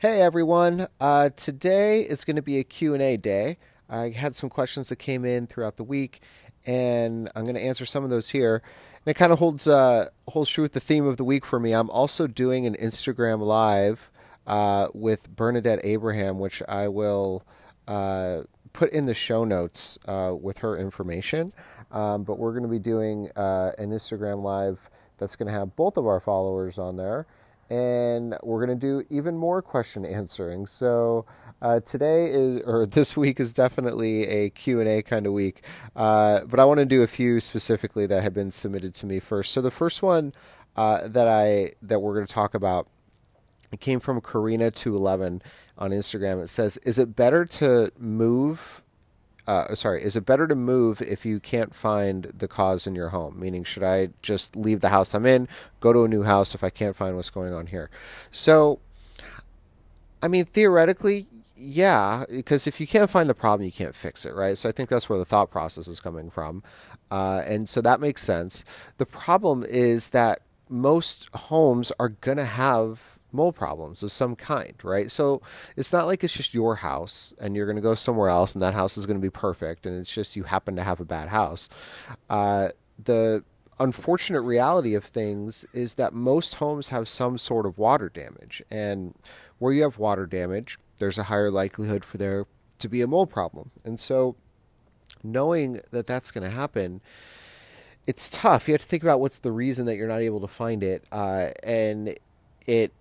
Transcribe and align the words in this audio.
Hey 0.00 0.22
everyone, 0.22 0.88
uh, 0.98 1.28
today 1.36 2.00
is 2.00 2.24
going 2.24 2.36
to 2.36 2.42
be 2.42 2.58
a 2.58 2.64
Q&A 2.64 3.18
day. 3.18 3.58
I 3.86 4.08
had 4.08 4.34
some 4.34 4.48
questions 4.48 4.88
that 4.88 4.96
came 4.96 5.26
in 5.26 5.46
throughout 5.46 5.76
the 5.76 5.84
week, 5.84 6.22
and 6.64 7.30
I'm 7.36 7.44
going 7.44 7.54
to 7.54 7.60
answer 7.60 7.84
some 7.84 8.02
of 8.02 8.08
those 8.08 8.30
here. 8.30 8.62
And 9.04 9.10
it 9.14 9.18
kind 9.18 9.30
of 9.30 9.40
holds 9.40 9.68
uh, 9.68 10.08
holds 10.28 10.48
true 10.48 10.62
with 10.62 10.72
the 10.72 10.80
theme 10.80 11.04
of 11.04 11.18
the 11.18 11.24
week 11.24 11.44
for 11.44 11.60
me. 11.60 11.72
I'm 11.72 11.90
also 11.90 12.26
doing 12.26 12.64
an 12.64 12.76
Instagram 12.76 13.42
live 13.42 14.10
uh, 14.46 14.88
with 14.94 15.28
Bernadette 15.36 15.80
Abraham, 15.84 16.38
which 16.38 16.62
I 16.66 16.88
will 16.88 17.44
uh, 17.86 18.44
put 18.72 18.92
in 18.92 19.04
the 19.04 19.12
show 19.12 19.44
notes 19.44 19.98
uh, 20.08 20.34
with 20.34 20.60
her 20.60 20.78
information. 20.78 21.52
Um, 21.90 22.24
but 22.24 22.38
we're 22.38 22.52
going 22.52 22.62
to 22.62 22.70
be 22.70 22.78
doing 22.78 23.28
uh, 23.36 23.72
an 23.76 23.90
Instagram 23.90 24.42
live 24.42 24.88
that's 25.18 25.36
going 25.36 25.48
to 25.48 25.52
have 25.52 25.76
both 25.76 25.98
of 25.98 26.06
our 26.06 26.20
followers 26.20 26.78
on 26.78 26.96
there 26.96 27.26
and 27.70 28.36
we're 28.42 28.64
going 28.64 28.78
to 28.78 28.86
do 28.86 29.06
even 29.08 29.36
more 29.36 29.62
question 29.62 30.04
answering. 30.04 30.66
So 30.66 31.24
uh, 31.62 31.80
today 31.80 32.26
is, 32.26 32.60
or 32.66 32.84
this 32.84 33.16
week 33.16 33.40
is 33.40 33.52
definitely 33.52 34.26
a 34.26 34.50
Q&A 34.50 35.02
kind 35.02 35.26
of 35.26 35.32
week, 35.32 35.62
uh, 35.96 36.40
but 36.44 36.58
I 36.60 36.64
want 36.64 36.78
to 36.78 36.86
do 36.86 37.02
a 37.02 37.06
few 37.06 37.40
specifically 37.40 38.06
that 38.06 38.22
have 38.22 38.34
been 38.34 38.50
submitted 38.50 38.94
to 38.96 39.06
me 39.06 39.20
first. 39.20 39.52
So 39.52 39.60
the 39.60 39.70
first 39.70 40.02
one 40.02 40.32
uh, 40.76 41.08
that 41.08 41.28
I 41.28 41.72
that 41.82 42.00
we're 42.00 42.14
going 42.14 42.26
to 42.26 42.32
talk 42.32 42.54
about 42.54 42.88
it 43.72 43.80
came 43.80 44.00
from 44.00 44.20
Karina211 44.20 45.42
on 45.78 45.90
Instagram. 45.90 46.42
It 46.42 46.48
says, 46.48 46.76
"Is 46.78 46.98
it 46.98 47.14
better 47.14 47.44
to 47.44 47.92
move 47.98 48.82
uh, 49.46 49.74
sorry, 49.74 50.02
is 50.02 50.16
it 50.16 50.26
better 50.26 50.46
to 50.46 50.54
move 50.54 51.00
if 51.00 51.24
you 51.24 51.40
can't 51.40 51.74
find 51.74 52.24
the 52.36 52.48
cause 52.48 52.86
in 52.86 52.94
your 52.94 53.08
home? 53.08 53.38
Meaning, 53.38 53.64
should 53.64 53.82
I 53.82 54.10
just 54.22 54.56
leave 54.56 54.80
the 54.80 54.90
house 54.90 55.14
I'm 55.14 55.26
in, 55.26 55.48
go 55.80 55.92
to 55.92 56.04
a 56.04 56.08
new 56.08 56.22
house 56.22 56.54
if 56.54 56.62
I 56.62 56.70
can't 56.70 56.96
find 56.96 57.16
what's 57.16 57.30
going 57.30 57.52
on 57.52 57.66
here? 57.66 57.90
So, 58.30 58.80
I 60.22 60.28
mean, 60.28 60.44
theoretically, 60.44 61.26
yeah, 61.56 62.24
because 62.30 62.66
if 62.66 62.80
you 62.80 62.86
can't 62.86 63.10
find 63.10 63.28
the 63.28 63.34
problem, 63.34 63.64
you 63.66 63.72
can't 63.72 63.94
fix 63.94 64.24
it, 64.24 64.34
right? 64.34 64.56
So 64.56 64.68
I 64.68 64.72
think 64.72 64.88
that's 64.88 65.08
where 65.08 65.18
the 65.18 65.24
thought 65.24 65.50
process 65.50 65.88
is 65.88 66.00
coming 66.00 66.30
from. 66.30 66.62
Uh, 67.10 67.42
and 67.46 67.68
so 67.68 67.80
that 67.80 68.00
makes 68.00 68.22
sense. 68.22 68.64
The 68.98 69.06
problem 69.06 69.64
is 69.64 70.10
that 70.10 70.40
most 70.68 71.28
homes 71.34 71.92
are 71.98 72.10
going 72.10 72.38
to 72.38 72.44
have 72.44 73.18
mold 73.32 73.54
problems 73.54 74.02
of 74.02 74.12
some 74.12 74.36
kind, 74.36 74.74
right? 74.82 75.10
So 75.10 75.42
it's 75.76 75.92
not 75.92 76.06
like 76.06 76.24
it's 76.24 76.36
just 76.36 76.54
your 76.54 76.76
house 76.76 77.32
and 77.38 77.54
you're 77.54 77.66
going 77.66 77.76
to 77.76 77.82
go 77.82 77.94
somewhere 77.94 78.28
else 78.28 78.54
and 78.54 78.62
that 78.62 78.74
house 78.74 78.96
is 78.96 79.06
going 79.06 79.16
to 79.16 79.22
be 79.22 79.30
perfect 79.30 79.86
and 79.86 79.98
it's 79.98 80.12
just 80.12 80.36
you 80.36 80.44
happen 80.44 80.76
to 80.76 80.82
have 80.82 81.00
a 81.00 81.04
bad 81.04 81.28
house. 81.28 81.68
Uh, 82.28 82.68
the 83.02 83.44
unfortunate 83.80 84.42
reality 84.42 84.94
of 84.94 85.04
things 85.04 85.64
is 85.72 85.94
that 85.94 86.12
most 86.12 86.56
homes 86.56 86.88
have 86.88 87.08
some 87.08 87.38
sort 87.38 87.66
of 87.66 87.78
water 87.78 88.08
damage. 88.08 88.62
And 88.70 89.14
where 89.58 89.72
you 89.72 89.82
have 89.82 89.98
water 89.98 90.26
damage, 90.26 90.78
there's 90.98 91.18
a 91.18 91.24
higher 91.24 91.50
likelihood 91.50 92.04
for 92.04 92.18
there 92.18 92.46
to 92.78 92.88
be 92.88 93.00
a 93.00 93.06
mold 93.06 93.30
problem. 93.30 93.70
And 93.84 93.98
so 93.98 94.36
knowing 95.22 95.80
that 95.90 96.06
that's 96.06 96.30
going 96.30 96.44
to 96.44 96.54
happen, 96.54 97.00
it's 98.06 98.28
tough. 98.28 98.68
You 98.68 98.74
have 98.74 98.82
to 98.82 98.86
think 98.86 99.02
about 99.02 99.20
what's 99.20 99.38
the 99.38 99.52
reason 99.52 99.86
that 99.86 99.96
you're 99.96 100.08
not 100.08 100.20
able 100.20 100.40
to 100.40 100.48
find 100.48 100.82
it. 100.82 101.04
Uh, 101.10 101.48
and 101.62 102.14
it 102.66 102.92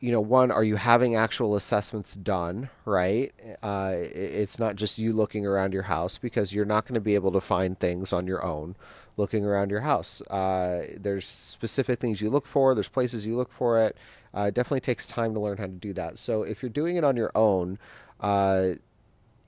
you 0.00 0.12
know, 0.12 0.20
one, 0.20 0.50
are 0.50 0.62
you 0.62 0.76
having 0.76 1.16
actual 1.16 1.56
assessments 1.56 2.14
done, 2.14 2.70
right? 2.84 3.32
Uh, 3.62 3.92
it's 3.94 4.58
not 4.58 4.76
just 4.76 4.98
you 4.98 5.12
looking 5.12 5.44
around 5.44 5.72
your 5.72 5.82
house 5.82 6.18
because 6.18 6.52
you're 6.52 6.64
not 6.64 6.84
going 6.84 6.94
to 6.94 7.00
be 7.00 7.16
able 7.16 7.32
to 7.32 7.40
find 7.40 7.78
things 7.78 8.12
on 8.12 8.26
your 8.26 8.44
own 8.44 8.76
looking 9.16 9.44
around 9.44 9.70
your 9.70 9.80
house. 9.80 10.22
Uh, 10.22 10.86
there's 10.96 11.26
specific 11.26 11.98
things 11.98 12.20
you 12.20 12.30
look 12.30 12.46
for, 12.46 12.74
there's 12.74 12.88
places 12.88 13.26
you 13.26 13.36
look 13.36 13.52
for 13.52 13.80
it. 13.80 13.96
Uh, 14.32 14.42
it 14.42 14.54
definitely 14.54 14.80
takes 14.80 15.06
time 15.06 15.34
to 15.34 15.40
learn 15.40 15.58
how 15.58 15.66
to 15.66 15.72
do 15.72 15.92
that. 15.92 16.16
So 16.18 16.42
if 16.44 16.62
you're 16.62 16.70
doing 16.70 16.96
it 16.96 17.02
on 17.02 17.16
your 17.16 17.32
own, 17.34 17.78
uh, 18.20 18.74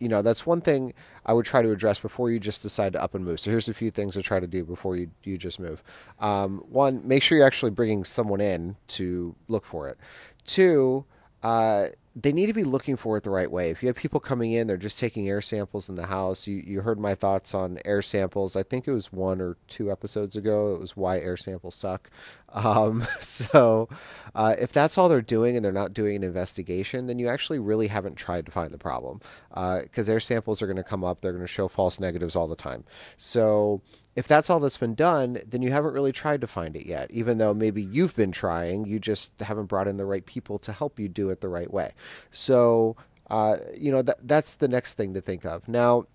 you 0.01 0.09
know, 0.09 0.23
that's 0.23 0.47
one 0.47 0.61
thing 0.61 0.95
I 1.27 1.33
would 1.33 1.45
try 1.45 1.63
to 1.63 1.71
address 1.71 2.01
before 2.01 2.31
you 2.31 2.41
just 2.41 2.63
decide 2.63 2.95
to 2.95 3.03
up 3.03 3.15
and 3.15 3.25
move. 3.25 3.39
So 3.39 3.51
here's 3.51 3.69
a 3.69 3.75
few 3.75 3.91
things 3.91 4.15
to 4.15 4.23
try 4.23 4.41
to 4.41 4.47
do 4.47 4.65
before 4.65 4.97
you, 4.97 5.11
you 5.23 5.39
just 5.39 5.61
move. 5.61 5.83
Um, 6.19 6.65
one, 6.69 7.07
make 7.07 7.23
sure 7.23 7.39
you're 7.39 7.47
actually 7.47 7.71
bringing 7.71 8.05
someone 8.05 8.41
in 8.41 8.77
to 8.89 9.37
look 9.47 9.65
for 9.65 9.89
it. 9.89 9.99
Two, 10.45 11.05
uh, 11.43 11.89
they 12.17 12.33
need 12.33 12.47
to 12.47 12.53
be 12.53 12.65
looking 12.65 12.97
for 12.97 13.17
it 13.17 13.23
the 13.23 13.31
right 13.31 13.51
way. 13.51 13.71
If 13.71 13.83
you 13.83 13.87
have 13.87 13.97
people 13.97 14.19
coming 14.19 14.53
in, 14.53 14.67
they're 14.67 14.77
just 14.77 14.99
taking 14.99 15.29
air 15.29 15.41
samples 15.41 15.89
in 15.89 15.95
the 15.95 16.07
house. 16.07 16.47
You 16.47 16.57
you 16.57 16.81
heard 16.81 16.99
my 16.99 17.15
thoughts 17.15 17.55
on 17.55 17.79
air 17.85 18.03
samples. 18.03 18.57
I 18.57 18.65
think 18.65 18.89
it 18.89 18.93
was 18.93 19.13
one 19.13 19.41
or 19.41 19.57
two 19.69 19.93
episodes 19.93 20.35
ago. 20.37 20.75
It 20.75 20.81
was 20.81 20.97
why 20.97 21.19
air 21.19 21.37
samples 21.37 21.77
suck. 21.77 22.11
Um, 22.53 23.03
so 23.21 23.89
uh, 24.35 24.55
if 24.59 24.73
that's 24.73 24.99
all 24.99 25.09
they're 25.09 25.23
doing 25.23 25.57
and 25.57 25.65
they're 25.65 25.73
not 25.73 25.93
doing 25.93 26.17
an 26.17 26.25
investigation, 26.25 27.07
then 27.07 27.19
you 27.19 27.29
actually 27.29 27.59
really 27.59 27.89
haven't 27.89 28.17
tried 28.17 28.47
to 28.47 28.53
find 28.53 28.73
the 28.73 28.79
problem. 28.79 29.21
Because 29.49 30.09
uh, 30.09 30.13
air 30.13 30.21
samples 30.21 30.63
are 30.63 30.67
going 30.67 30.77
to 30.77 30.85
come 30.85 31.05
up, 31.05 31.21
they're 31.21 31.33
going 31.33 31.45
to 31.45 31.49
show 31.49 31.69
false 31.69 32.01
negatives 32.01 32.37
all 32.37 32.49
the 32.49 32.57
time. 32.57 32.85
So 33.17 33.83
if 34.17 34.27
that's 34.27 34.51
all 34.51 34.61
that's 34.61 34.79
been 34.79 34.95
done, 34.95 35.39
then 35.47 35.63
you 35.63 35.71
haven't 35.73 35.95
really 35.95 36.13
tried 36.13 36.41
to 36.43 36.47
find 36.47 36.77
it 36.77 36.87
yet, 36.87 37.11
even 37.11 37.39
though 37.39 37.55
maybe 37.55 37.83
you've 37.83 38.17
been 38.17 38.33
trying. 38.33 38.85
You 38.87 38.99
just 38.99 39.33
haven't 39.41 39.67
brought 39.67 39.89
in 39.89 39.97
the 39.97 40.07
right 40.07 40.25
people 40.25 40.59
to 40.61 40.73
help 40.73 40.99
you 40.99 41.09
do 41.09 41.31
it 41.31 41.41
the 41.41 41.49
right 41.49 41.73
way. 41.73 41.93
So, 42.31 42.97
uh, 43.31 43.59
you 43.77 43.91
know, 43.91 44.03
that, 44.03 44.19
that's 44.27 44.57
the 44.57 44.69
next 44.69 44.95
thing 44.95 45.15
to 45.15 45.21
think 45.21 45.45
of. 45.45 45.69
Now, 45.69 46.07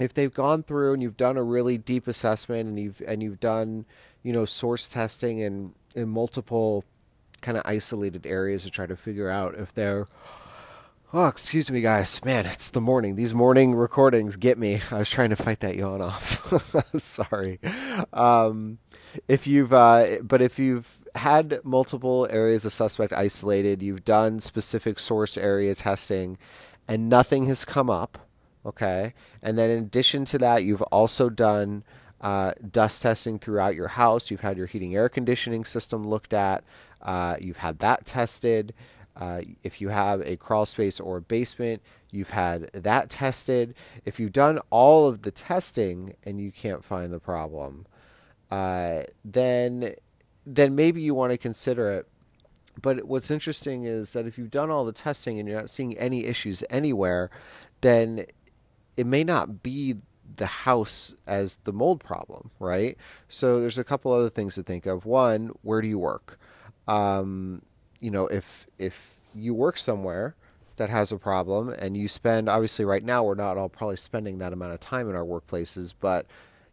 if 0.00 0.14
they've 0.14 0.32
gone 0.32 0.62
through 0.64 0.94
and 0.94 1.02
you've 1.02 1.16
done 1.16 1.36
a 1.36 1.42
really 1.42 1.78
deep 1.78 2.08
assessment 2.08 2.68
and 2.68 2.80
you've 2.80 3.00
and 3.06 3.22
you've 3.22 3.38
done, 3.38 3.84
you 4.22 4.32
know, 4.32 4.44
source 4.44 4.88
testing 4.88 5.38
in 5.38 5.74
in 5.94 6.08
multiple 6.08 6.84
kind 7.40 7.56
of 7.56 7.62
isolated 7.64 8.26
areas 8.26 8.64
to 8.64 8.70
try 8.70 8.86
to 8.86 8.96
figure 8.96 9.30
out 9.30 9.54
if 9.54 9.72
they're 9.72 10.06
Oh, 11.12 11.26
excuse 11.26 11.72
me, 11.72 11.80
guys. 11.80 12.24
Man, 12.24 12.46
it's 12.46 12.70
the 12.70 12.80
morning. 12.80 13.16
These 13.16 13.34
morning 13.34 13.74
recordings 13.74 14.36
get 14.36 14.56
me. 14.58 14.80
I 14.92 14.98
was 14.98 15.10
trying 15.10 15.30
to 15.30 15.36
fight 15.36 15.58
that 15.58 15.74
yawn 15.74 16.00
off. 16.00 16.94
Sorry. 17.00 17.58
Um, 18.12 18.78
if 19.26 19.44
you've, 19.44 19.72
uh, 19.72 20.18
but 20.22 20.40
if 20.40 20.60
you've 20.60 21.00
had 21.16 21.58
multiple 21.64 22.28
areas 22.30 22.64
of 22.64 22.72
suspect 22.72 23.12
isolated, 23.12 23.82
you've 23.82 24.04
done 24.04 24.38
specific 24.38 25.00
source 25.00 25.36
area 25.36 25.74
testing, 25.74 26.38
and 26.86 27.08
nothing 27.08 27.46
has 27.46 27.64
come 27.64 27.90
up. 27.90 28.29
Okay, 28.64 29.14
and 29.42 29.58
then 29.58 29.70
in 29.70 29.78
addition 29.78 30.24
to 30.26 30.38
that, 30.38 30.64
you've 30.64 30.82
also 30.82 31.30
done 31.30 31.82
uh, 32.20 32.52
dust 32.70 33.02
testing 33.02 33.38
throughout 33.38 33.74
your 33.74 33.88
house. 33.88 34.30
You've 34.30 34.42
had 34.42 34.58
your 34.58 34.66
heating 34.66 34.94
air 34.94 35.08
conditioning 35.08 35.64
system 35.64 36.06
looked 36.06 36.34
at. 36.34 36.62
Uh, 37.00 37.36
you've 37.40 37.58
had 37.58 37.78
that 37.78 38.04
tested. 38.04 38.74
Uh, 39.16 39.42
if 39.62 39.80
you 39.80 39.88
have 39.88 40.20
a 40.22 40.36
crawl 40.36 40.66
space 40.66 41.00
or 41.00 41.20
basement, 41.20 41.82
you've 42.10 42.30
had 42.30 42.70
that 42.72 43.10
tested. 43.10 43.74
If 44.04 44.20
you've 44.20 44.32
done 44.32 44.60
all 44.70 45.08
of 45.08 45.22
the 45.22 45.30
testing 45.30 46.14
and 46.24 46.40
you 46.40 46.52
can't 46.52 46.84
find 46.84 47.12
the 47.12 47.18
problem, 47.18 47.86
uh, 48.50 49.02
then 49.24 49.94
then 50.46 50.74
maybe 50.74 51.00
you 51.00 51.14
want 51.14 51.32
to 51.32 51.38
consider 51.38 51.90
it. 51.90 52.06
But 52.80 53.04
what's 53.04 53.30
interesting 53.30 53.84
is 53.84 54.12
that 54.14 54.26
if 54.26 54.38
you've 54.38 54.50
done 54.50 54.70
all 54.70 54.84
the 54.84 54.92
testing 54.92 55.38
and 55.38 55.48
you're 55.48 55.58
not 55.58 55.70
seeing 55.70 55.96
any 55.98 56.24
issues 56.24 56.64
anywhere, 56.70 57.30
then 57.82 58.24
it 59.00 59.06
may 59.06 59.24
not 59.24 59.62
be 59.62 59.94
the 60.36 60.44
house 60.44 61.14
as 61.26 61.56
the 61.64 61.72
mold 61.72 62.04
problem, 62.04 62.50
right? 62.58 62.98
So 63.30 63.58
there's 63.62 63.78
a 63.78 63.84
couple 63.84 64.12
other 64.12 64.28
things 64.28 64.56
to 64.56 64.62
think 64.62 64.84
of. 64.84 65.06
One, 65.06 65.52
where 65.62 65.80
do 65.80 65.88
you 65.88 65.98
work? 65.98 66.38
Um, 66.86 67.62
you 67.98 68.10
know, 68.10 68.26
if 68.26 68.66
if 68.78 69.14
you 69.34 69.54
work 69.54 69.78
somewhere 69.78 70.36
that 70.76 70.90
has 70.90 71.12
a 71.12 71.16
problem 71.16 71.70
and 71.70 71.96
you 71.96 72.08
spend 72.08 72.50
obviously 72.50 72.84
right 72.84 73.02
now 73.02 73.24
we're 73.24 73.34
not 73.34 73.56
all 73.56 73.70
probably 73.70 73.96
spending 73.96 74.36
that 74.38 74.52
amount 74.52 74.74
of 74.74 74.80
time 74.80 75.08
in 75.08 75.16
our 75.16 75.24
workplaces, 75.24 75.94
but 75.98 76.26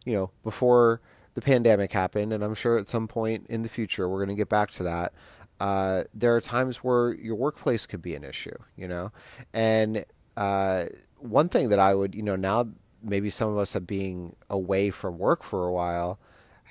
you 0.04 0.12
know, 0.12 0.30
before 0.42 1.00
the 1.32 1.40
pandemic 1.40 1.92
happened, 1.92 2.34
and 2.34 2.44
I'm 2.44 2.54
sure 2.54 2.76
at 2.76 2.90
some 2.90 3.08
point 3.08 3.46
in 3.48 3.62
the 3.62 3.70
future 3.70 4.06
we're 4.06 4.18
going 4.18 4.36
to 4.36 4.42
get 4.42 4.50
back 4.50 4.70
to 4.72 4.82
that. 4.82 5.14
Uh, 5.60 6.04
there 6.12 6.36
are 6.36 6.42
times 6.42 6.78
where 6.78 7.14
your 7.14 7.36
workplace 7.36 7.86
could 7.86 8.02
be 8.02 8.14
an 8.14 8.22
issue, 8.22 8.56
you 8.76 8.86
know, 8.86 9.12
and 9.54 10.04
uh, 10.36 10.84
one 11.18 11.48
thing 11.48 11.68
that 11.68 11.78
I 11.78 11.94
would, 11.94 12.14
you 12.14 12.22
know, 12.22 12.36
now 12.36 12.68
maybe 13.02 13.30
some 13.30 13.50
of 13.50 13.58
us 13.58 13.74
have 13.74 13.86
being 13.86 14.36
away 14.50 14.90
from 14.90 15.18
work 15.18 15.42
for 15.42 15.66
a 15.66 15.72
while 15.72 16.18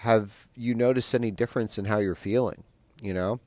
have 0.02 0.48
you 0.56 0.76
noticed 0.76 1.16
any 1.16 1.32
difference 1.32 1.80
in 1.80 1.86
how 1.86 1.98
you're 1.98 2.14
feeling? 2.14 2.64
You 3.02 3.16
know, 3.16 3.40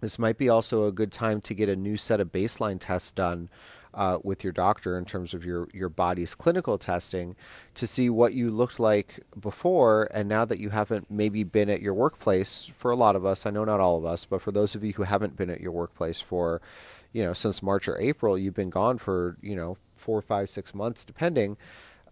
this 0.00 0.18
might 0.18 0.38
be 0.38 0.48
also 0.48 0.86
a 0.86 0.92
good 0.92 1.12
time 1.12 1.42
to 1.42 1.54
get 1.54 1.68
a 1.68 1.76
new 1.76 1.98
set 1.98 2.20
of 2.20 2.32
baseline 2.32 2.78
tests 2.80 3.10
done 3.10 3.50
uh, 3.92 4.18
with 4.22 4.42
your 4.42 4.52
doctor 4.52 4.96
in 4.96 5.04
terms 5.04 5.34
of 5.34 5.44
your, 5.44 5.68
your 5.74 5.90
body's 5.90 6.34
clinical 6.34 6.78
testing 6.78 7.36
to 7.74 7.86
see 7.86 8.08
what 8.08 8.32
you 8.32 8.50
looked 8.50 8.80
like 8.80 9.20
before. 9.38 10.08
And 10.12 10.26
now 10.26 10.46
that 10.46 10.58
you 10.58 10.70
haven't 10.70 11.10
maybe 11.10 11.44
been 11.44 11.68
at 11.68 11.82
your 11.82 11.94
workplace, 11.94 12.70
for 12.76 12.90
a 12.90 12.96
lot 12.96 13.14
of 13.14 13.26
us, 13.26 13.44
I 13.44 13.50
know 13.50 13.64
not 13.64 13.80
all 13.80 13.98
of 13.98 14.06
us, 14.06 14.24
but 14.24 14.40
for 14.40 14.52
those 14.52 14.74
of 14.74 14.82
you 14.82 14.94
who 14.94 15.02
haven't 15.02 15.36
been 15.36 15.50
at 15.50 15.60
your 15.60 15.72
workplace 15.72 16.20
for, 16.20 16.62
you 17.12 17.22
know, 17.22 17.34
since 17.34 17.62
March 17.62 17.88
or 17.88 17.98
April, 17.98 18.38
you've 18.38 18.54
been 18.54 18.70
gone 18.70 18.96
for, 18.96 19.36
you 19.42 19.54
know, 19.54 19.76
four, 20.04 20.20
five, 20.22 20.48
six 20.48 20.74
months, 20.74 21.04
depending. 21.04 21.56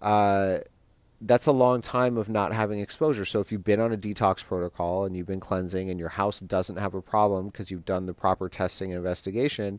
Uh, 0.01 0.59
that's 1.25 1.47
a 1.47 1.53
long 1.53 1.81
time 1.81 2.17
of 2.17 2.29
not 2.29 2.53
having 2.53 2.81
exposure. 2.81 3.25
So 3.25 3.41
if 3.41 3.53
you've 3.53 3.63
been 3.63 3.79
on 3.81 3.93
a 3.93 3.97
detox 3.97 4.45
protocol 4.45 5.05
and 5.05 5.17
you've 5.17 5.27
been 5.27 5.41
cleansing 5.41 5.89
and 5.89 6.01
your 6.01 6.09
house 6.09 6.41
doesn't 6.41 6.79
have 6.79 6.95
a 6.95 7.03
problem 7.03 7.47
because 7.47 7.71
you've 7.71 7.85
done 7.85 8.07
the 8.07 8.15
proper 8.15 8.49
testing 8.49 8.91
and 8.91 8.99
investigation 8.99 9.79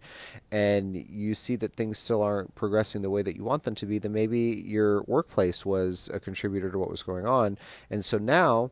and 0.52 0.96
you 0.96 1.34
see 1.34 1.58
that 1.58 1.76
things 1.76 2.00
still 2.00 2.22
aren't 2.22 2.56
progressing 2.56 3.02
the 3.02 3.10
way 3.10 3.22
that 3.22 3.36
you 3.36 3.44
want 3.44 3.64
them 3.64 3.76
to 3.76 3.86
be, 3.86 3.98
then 3.98 4.14
maybe 4.14 4.40
your 4.66 5.04
workplace 5.04 5.66
was 5.66 6.10
a 6.14 6.20
contributor 6.20 6.72
to 6.72 6.80
what 6.80 6.90
was 6.90 7.04
going 7.04 7.26
on. 7.26 7.58
And 7.90 8.06
so 8.06 8.18
now, 8.18 8.72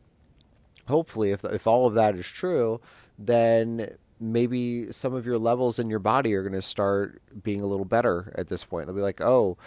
hopefully, 0.88 1.32
if, 1.32 1.44
if 1.44 1.68
all 1.68 1.86
of 1.86 1.94
that 1.96 2.16
is 2.16 2.26
true, 2.26 2.80
then 3.20 3.98
maybe 4.22 4.92
some 4.92 5.14
of 5.14 5.26
your 5.26 5.38
levels 5.38 5.80
in 5.80 5.90
your 5.90 6.00
body 6.00 6.34
are 6.36 6.44
going 6.44 6.54
to 6.54 6.62
start 6.62 7.22
being 7.44 7.62
a 7.62 7.66
little 7.66 7.86
better 7.86 8.32
at 8.38 8.48
this 8.48 8.64
point. 8.64 8.86
They'll 8.86 8.96
be 8.96 9.02
like, 9.02 9.20
oh, 9.22 9.58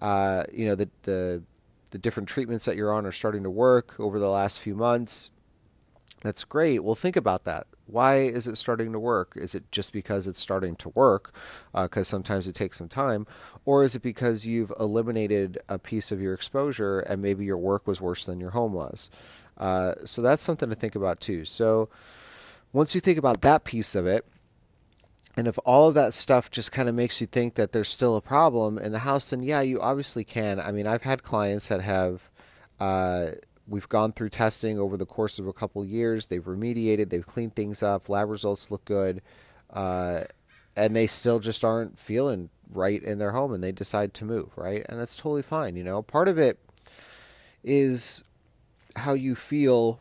uh, 0.00 0.44
you 0.52 0.66
know, 0.66 0.74
the, 0.74 0.88
the 1.02 1.42
the 1.90 1.98
different 1.98 2.28
treatments 2.28 2.64
that 2.64 2.76
you're 2.76 2.92
on 2.92 3.04
are 3.04 3.12
starting 3.12 3.42
to 3.42 3.50
work 3.50 3.98
over 3.98 4.18
the 4.18 4.30
last 4.30 4.60
few 4.60 4.74
months. 4.74 5.30
That's 6.22 6.44
great. 6.44 6.84
Well, 6.84 6.94
think 6.94 7.16
about 7.16 7.44
that. 7.44 7.66
Why 7.86 8.18
is 8.18 8.46
it 8.46 8.56
starting 8.56 8.92
to 8.92 9.00
work? 9.00 9.32
Is 9.34 9.54
it 9.54 9.72
just 9.72 9.92
because 9.92 10.28
it's 10.28 10.38
starting 10.38 10.76
to 10.76 10.90
work, 10.90 11.34
because 11.72 12.08
uh, 12.08 12.10
sometimes 12.12 12.46
it 12.46 12.54
takes 12.54 12.78
some 12.78 12.88
time, 12.88 13.26
or 13.64 13.82
is 13.82 13.96
it 13.96 14.02
because 14.02 14.46
you've 14.46 14.72
eliminated 14.78 15.58
a 15.68 15.78
piece 15.78 16.12
of 16.12 16.20
your 16.20 16.32
exposure 16.32 17.00
and 17.00 17.20
maybe 17.20 17.44
your 17.44 17.58
work 17.58 17.88
was 17.88 18.00
worse 18.00 18.24
than 18.24 18.38
your 18.38 18.50
home 18.50 18.72
was? 18.72 19.10
Uh, 19.58 19.94
so 20.04 20.22
that's 20.22 20.42
something 20.42 20.68
to 20.68 20.76
think 20.76 20.94
about 20.94 21.20
too. 21.20 21.44
So 21.44 21.88
once 22.72 22.94
you 22.94 23.00
think 23.00 23.18
about 23.18 23.40
that 23.42 23.64
piece 23.64 23.94
of 23.94 24.06
it, 24.06 24.24
and 25.36 25.46
if 25.46 25.58
all 25.64 25.88
of 25.88 25.94
that 25.94 26.12
stuff 26.12 26.50
just 26.50 26.72
kind 26.72 26.88
of 26.88 26.94
makes 26.94 27.20
you 27.20 27.26
think 27.26 27.54
that 27.54 27.72
there's 27.72 27.88
still 27.88 28.16
a 28.16 28.20
problem 28.20 28.78
in 28.78 28.92
the 28.92 29.00
house, 29.00 29.30
then 29.30 29.42
yeah, 29.42 29.60
you 29.60 29.80
obviously 29.80 30.24
can. 30.24 30.60
I 30.60 30.72
mean, 30.72 30.86
I've 30.86 31.02
had 31.02 31.22
clients 31.22 31.68
that 31.68 31.80
have, 31.80 32.28
uh, 32.78 33.28
we've 33.66 33.88
gone 33.88 34.12
through 34.12 34.30
testing 34.30 34.78
over 34.78 34.96
the 34.96 35.06
course 35.06 35.38
of 35.38 35.46
a 35.46 35.52
couple 35.52 35.84
years. 35.84 36.26
They've 36.26 36.42
remediated, 36.42 37.10
they've 37.10 37.26
cleaned 37.26 37.54
things 37.54 37.82
up, 37.82 38.08
lab 38.08 38.28
results 38.28 38.70
look 38.70 38.84
good, 38.84 39.22
uh, 39.72 40.24
and 40.76 40.94
they 40.94 41.06
still 41.06 41.38
just 41.38 41.64
aren't 41.64 41.98
feeling 41.98 42.50
right 42.72 43.02
in 43.02 43.18
their 43.18 43.32
home 43.32 43.52
and 43.52 43.62
they 43.62 43.72
decide 43.72 44.14
to 44.14 44.24
move, 44.24 44.50
right? 44.56 44.84
And 44.88 45.00
that's 45.00 45.16
totally 45.16 45.42
fine. 45.42 45.76
You 45.76 45.84
know, 45.84 46.02
part 46.02 46.28
of 46.28 46.38
it 46.38 46.58
is 47.62 48.22
how 48.96 49.12
you 49.12 49.34
feel 49.34 50.00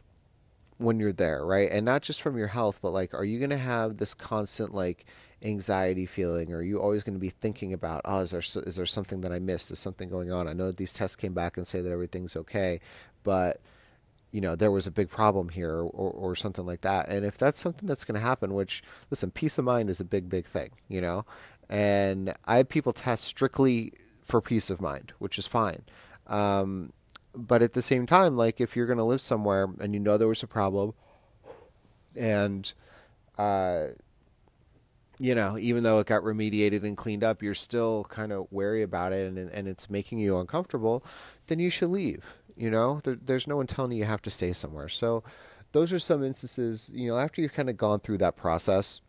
when 0.79 0.97
you're 0.99 1.13
there, 1.13 1.45
right? 1.45 1.69
And 1.69 1.85
not 1.85 2.01
just 2.01 2.21
from 2.21 2.37
your 2.37 2.47
health, 2.47 2.79
but 2.81 2.91
like, 2.91 3.13
are 3.13 3.25
you 3.25 3.37
going 3.37 3.49
to 3.51 3.57
have 3.57 3.97
this 3.97 4.13
constant 4.13 4.73
like 4.73 5.05
anxiety 5.43 6.05
feeling? 6.05 6.51
Or 6.51 6.57
are 6.57 6.63
you 6.63 6.81
always 6.81 7.03
going 7.03 7.13
to 7.13 7.19
be 7.19 7.29
thinking 7.29 7.73
about, 7.73 8.01
oh, 8.05 8.19
is 8.19 8.31
there 8.31 8.41
is 8.65 8.75
there 8.77 8.85
something 8.85 9.21
that 9.21 9.31
I 9.31 9.39
missed? 9.39 9.71
Is 9.71 9.79
something 9.79 10.09
going 10.09 10.31
on? 10.31 10.47
I 10.47 10.53
know 10.53 10.71
these 10.71 10.93
tests 10.93 11.15
came 11.15 11.33
back 11.33 11.57
and 11.57 11.67
say 11.67 11.81
that 11.81 11.91
everything's 11.91 12.35
okay, 12.35 12.79
but 13.23 13.61
you 14.31 14.41
know 14.41 14.55
there 14.55 14.71
was 14.71 14.85
a 14.87 14.91
big 14.91 15.09
problem 15.09 15.49
here 15.49 15.75
or, 15.79 16.11
or 16.11 16.35
something 16.35 16.65
like 16.65 16.81
that. 16.81 17.09
And 17.09 17.25
if 17.25 17.37
that's 17.37 17.59
something 17.59 17.87
that's 17.87 18.05
going 18.05 18.15
to 18.15 18.25
happen, 18.25 18.53
which 18.53 18.81
listen, 19.11 19.31
peace 19.31 19.57
of 19.57 19.65
mind 19.65 19.89
is 19.89 19.99
a 19.99 20.05
big 20.05 20.29
big 20.29 20.45
thing, 20.45 20.71
you 20.87 21.01
know. 21.01 21.25
And 21.69 22.33
I 22.45 22.57
have 22.57 22.69
people 22.69 22.93
test 22.93 23.25
strictly 23.25 23.93
for 24.23 24.41
peace 24.41 24.69
of 24.69 24.81
mind, 24.81 25.11
which 25.19 25.37
is 25.37 25.45
fine. 25.45 25.83
Um, 26.27 26.93
but 27.35 27.61
at 27.61 27.73
the 27.73 27.81
same 27.81 28.05
time, 28.05 28.35
like 28.35 28.59
if 28.59 28.75
you're 28.75 28.87
going 28.87 28.97
to 28.97 29.03
live 29.03 29.21
somewhere 29.21 29.67
and 29.79 29.93
you 29.93 29.99
know 29.99 30.17
there 30.17 30.27
was 30.27 30.43
a 30.43 30.47
problem, 30.47 30.93
and 32.15 32.71
uh, 33.37 33.87
you 35.19 35.35
know, 35.35 35.57
even 35.57 35.83
though 35.83 35.99
it 35.99 36.07
got 36.07 36.23
remediated 36.23 36.83
and 36.83 36.95
cleaned 36.95 37.23
up, 37.23 37.43
you're 37.43 37.53
still 37.53 38.05
kind 38.05 38.31
of 38.31 38.47
wary 38.51 38.81
about 38.81 39.13
it, 39.13 39.27
and 39.27 39.37
and 39.37 39.67
it's 39.67 39.89
making 39.89 40.19
you 40.19 40.37
uncomfortable, 40.37 41.03
then 41.47 41.59
you 41.59 41.69
should 41.69 41.89
leave. 41.89 42.35
You 42.55 42.69
know, 42.69 42.99
there, 43.03 43.15
there's 43.15 43.47
no 43.47 43.57
one 43.57 43.67
telling 43.67 43.91
you 43.91 43.99
you 43.99 44.05
have 44.05 44.21
to 44.23 44.29
stay 44.29 44.53
somewhere. 44.53 44.89
So, 44.89 45.23
those 45.71 45.93
are 45.93 45.99
some 45.99 46.23
instances. 46.23 46.89
You 46.93 47.09
know, 47.09 47.17
after 47.17 47.41
you've 47.41 47.53
kind 47.53 47.69
of 47.69 47.77
gone 47.77 47.99
through 47.99 48.17
that 48.19 48.35
process, 48.37 49.01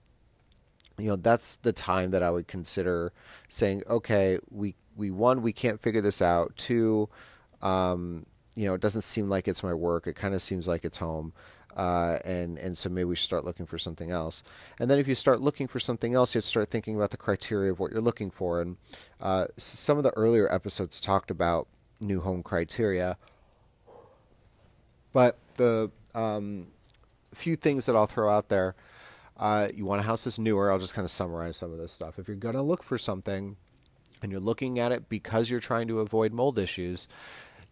you 0.98 1.08
know, 1.08 1.16
that's 1.16 1.56
the 1.56 1.72
time 1.72 2.10
that 2.10 2.22
I 2.22 2.30
would 2.30 2.48
consider 2.48 3.12
saying, 3.48 3.84
okay, 3.88 4.38
we 4.50 4.74
we 4.96 5.10
one 5.10 5.42
we 5.42 5.52
can't 5.52 5.80
figure 5.80 6.00
this 6.00 6.20
out. 6.20 6.56
Two, 6.56 7.08
um, 7.62 8.26
you 8.54 8.66
know, 8.66 8.74
it 8.74 8.80
doesn't 8.80 9.02
seem 9.02 9.28
like 9.28 9.48
it's 9.48 9.62
my 9.62 9.74
work. 9.74 10.06
It 10.06 10.16
kind 10.16 10.34
of 10.34 10.42
seems 10.42 10.66
like 10.68 10.84
it's 10.84 10.98
home. 10.98 11.32
Uh, 11.76 12.18
and 12.24 12.58
and 12.58 12.76
so 12.76 12.88
maybe 12.88 13.04
we 13.04 13.16
should 13.16 13.24
start 13.24 13.44
looking 13.44 13.64
for 13.64 13.78
something 13.78 14.10
else. 14.10 14.42
And 14.80 14.90
then 14.90 14.98
if 14.98 15.06
you 15.06 15.14
start 15.14 15.40
looking 15.40 15.68
for 15.68 15.78
something 15.78 16.14
else, 16.14 16.34
you 16.34 16.40
start 16.40 16.68
thinking 16.68 16.96
about 16.96 17.10
the 17.10 17.16
criteria 17.16 17.70
of 17.70 17.78
what 17.78 17.92
you're 17.92 18.00
looking 18.00 18.30
for. 18.30 18.60
And 18.60 18.76
uh, 19.20 19.46
some 19.56 19.96
of 19.96 20.02
the 20.02 20.10
earlier 20.10 20.52
episodes 20.52 21.00
talked 21.00 21.30
about 21.30 21.68
new 22.00 22.20
home 22.20 22.42
criteria, 22.42 23.16
but 25.12 25.38
the 25.56 25.90
um, 26.14 26.66
few 27.34 27.56
things 27.56 27.86
that 27.86 27.96
I'll 27.96 28.06
throw 28.06 28.30
out 28.30 28.48
there. 28.48 28.74
Uh, 29.38 29.68
you 29.74 29.86
want 29.86 30.00
a 30.00 30.04
house 30.04 30.24
that's 30.24 30.38
newer. 30.38 30.70
I'll 30.70 30.78
just 30.78 30.92
kind 30.92 31.04
of 31.04 31.10
summarize 31.10 31.56
some 31.56 31.72
of 31.72 31.78
this 31.78 31.92
stuff. 31.92 32.18
If 32.18 32.28
you're 32.28 32.36
going 32.36 32.56
to 32.56 32.62
look 32.62 32.82
for 32.82 32.98
something 32.98 33.56
and 34.22 34.30
you're 34.30 34.40
looking 34.40 34.78
at 34.78 34.92
it 34.92 35.08
because 35.08 35.48
you're 35.48 35.60
trying 35.60 35.88
to 35.88 36.00
avoid 36.00 36.34
mold 36.34 36.58
issues, 36.58 37.08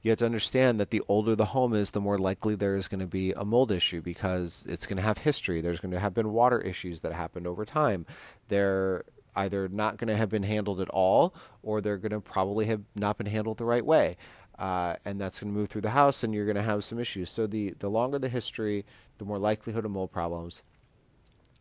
you 0.03 0.11
have 0.11 0.19
to 0.19 0.27
understand 0.27 0.79
that 0.79 0.91
the 0.91 1.03
older 1.09 1.35
the 1.35 1.47
home 1.47 1.75
is, 1.75 1.91
the 1.91 2.01
more 2.01 2.19
likely 2.19 2.55
there 2.55 2.77
is 2.77 2.89
going 2.89 3.01
to 3.01 3.07
be 3.07 3.33
a 3.33 3.45
mold 3.45 3.73
issue 3.73 4.01
because 4.01 4.65
it's 4.69 4.87
going 4.87 4.97
to 4.97 5.03
have 5.03 5.19
history. 5.19 5.61
There's 5.61 5.81
going 5.81 5.93
to 5.93 5.99
have 5.99 6.15
been 6.15 6.33
water 6.33 6.61
issues 6.61 7.01
that 7.01 7.13
happened 7.13 7.47
over 7.47 7.65
time. 7.65 8.07
They're 8.49 9.05
either 9.35 9.69
not 9.69 9.97
going 9.97 10.09
to 10.09 10.17
have 10.17 10.29
been 10.29 10.43
handled 10.43 10.81
at 10.81 10.89
all, 10.91 11.35
or 11.63 11.81
they're 11.81 11.99
going 11.99 12.13
to 12.13 12.21
probably 12.21 12.67
have 12.67 12.83
not 12.95 13.19
been 13.19 13.27
handled 13.27 13.59
the 13.59 13.65
right 13.65 13.85
way. 13.85 14.17
Uh, 14.59 14.97
and 15.05 15.21
that's 15.21 15.39
going 15.39 15.53
to 15.53 15.59
move 15.59 15.69
through 15.69 15.83
the 15.83 15.91
house, 15.91 16.25
and 16.25 16.35
you're 16.35 16.45
going 16.45 16.57
to 16.57 16.63
have 16.63 16.83
some 16.83 16.99
issues. 16.99 17.31
So 17.31 17.47
the 17.47 17.75
the 17.79 17.89
longer 17.89 18.19
the 18.19 18.29
history, 18.29 18.85
the 19.19 19.25
more 19.25 19.39
likelihood 19.39 19.85
of 19.85 19.91
mold 19.91 20.13
problems. 20.13 20.63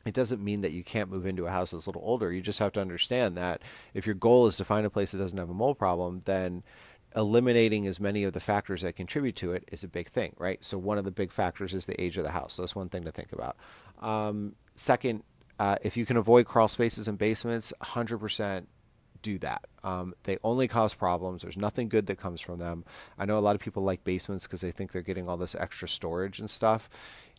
It 0.06 0.14
doesn't 0.14 0.44
mean 0.44 0.62
that 0.62 0.72
you 0.72 0.86
can't 0.86 1.12
move 1.12 1.26
into 1.26 1.48
a 1.48 1.52
house 1.52 1.72
that's 1.72 1.86
a 1.86 1.90
little 1.90 2.02
older. 2.04 2.32
You 2.32 2.42
just 2.42 2.60
have 2.60 2.72
to 2.74 2.82
understand 2.82 3.36
that 3.36 3.62
if 3.94 4.06
your 4.06 4.16
goal 4.16 4.48
is 4.48 4.56
to 4.56 4.64
find 4.64 4.86
a 4.86 4.90
place 4.90 5.12
that 5.12 5.18
doesn't 5.18 5.38
have 5.38 5.50
a 5.50 5.54
mold 5.54 5.78
problem, 5.78 6.22
then 6.24 6.64
eliminating 7.18 7.88
as 7.88 8.00
many 8.00 8.24
of 8.24 8.34
the 8.34 8.40
factors 8.40 8.84
that 8.84 8.96
contribute 8.96 9.36
to 9.36 9.52
it 9.52 9.68
is 9.72 9.84
a 9.84 9.88
big 9.88 10.08
thing, 10.08 10.34
right? 10.38 10.64
So 10.64 10.78
one 10.78 11.00
of 11.00 11.04
the 11.04 11.12
big 11.12 11.32
factors 11.32 11.74
is 11.74 11.86
the 11.86 12.00
age 12.02 12.18
of 12.18 12.24
the 12.24 12.32
house. 12.32 12.54
So 12.54 12.62
that's 12.62 12.76
one 12.76 12.90
thing 12.90 13.04
to 13.06 13.12
think 13.12 13.34
about. 13.34 13.58
Um, 14.00 14.56
second, 14.76 15.24
uh, 15.60 15.78
if 15.82 15.98
you 15.98 16.06
can 16.06 16.16
avoid 16.16 16.46
crawl 16.46 16.68
spaces 16.68 17.08
and 17.08 17.18
basements, 17.18 17.74
100% 17.82 18.68
do 19.24 19.40
that. 19.40 19.66
Um, 19.84 20.14
they 20.24 20.38
only 20.44 20.68
cause 20.68 20.94
problems. 20.94 21.42
There's 21.42 21.58
nothing 21.58 21.90
good 21.90 22.06
that 22.06 22.20
comes 22.20 22.40
from 22.40 22.60
them. 22.60 22.86
I 23.18 23.26
know 23.26 23.38
a 23.38 23.40
lot 23.40 23.56
of 23.56 23.62
people 23.62 23.82
like 23.82 24.04
basements 24.04 24.46
because 24.46 24.62
they 24.62 24.72
think 24.72 24.92
they're 24.92 25.02
getting 25.02 25.28
all 25.28 25.38
this 25.38 25.56
extra 25.56 25.88
storage 25.88 26.40
and 26.40 26.48
stuff. 26.50 26.88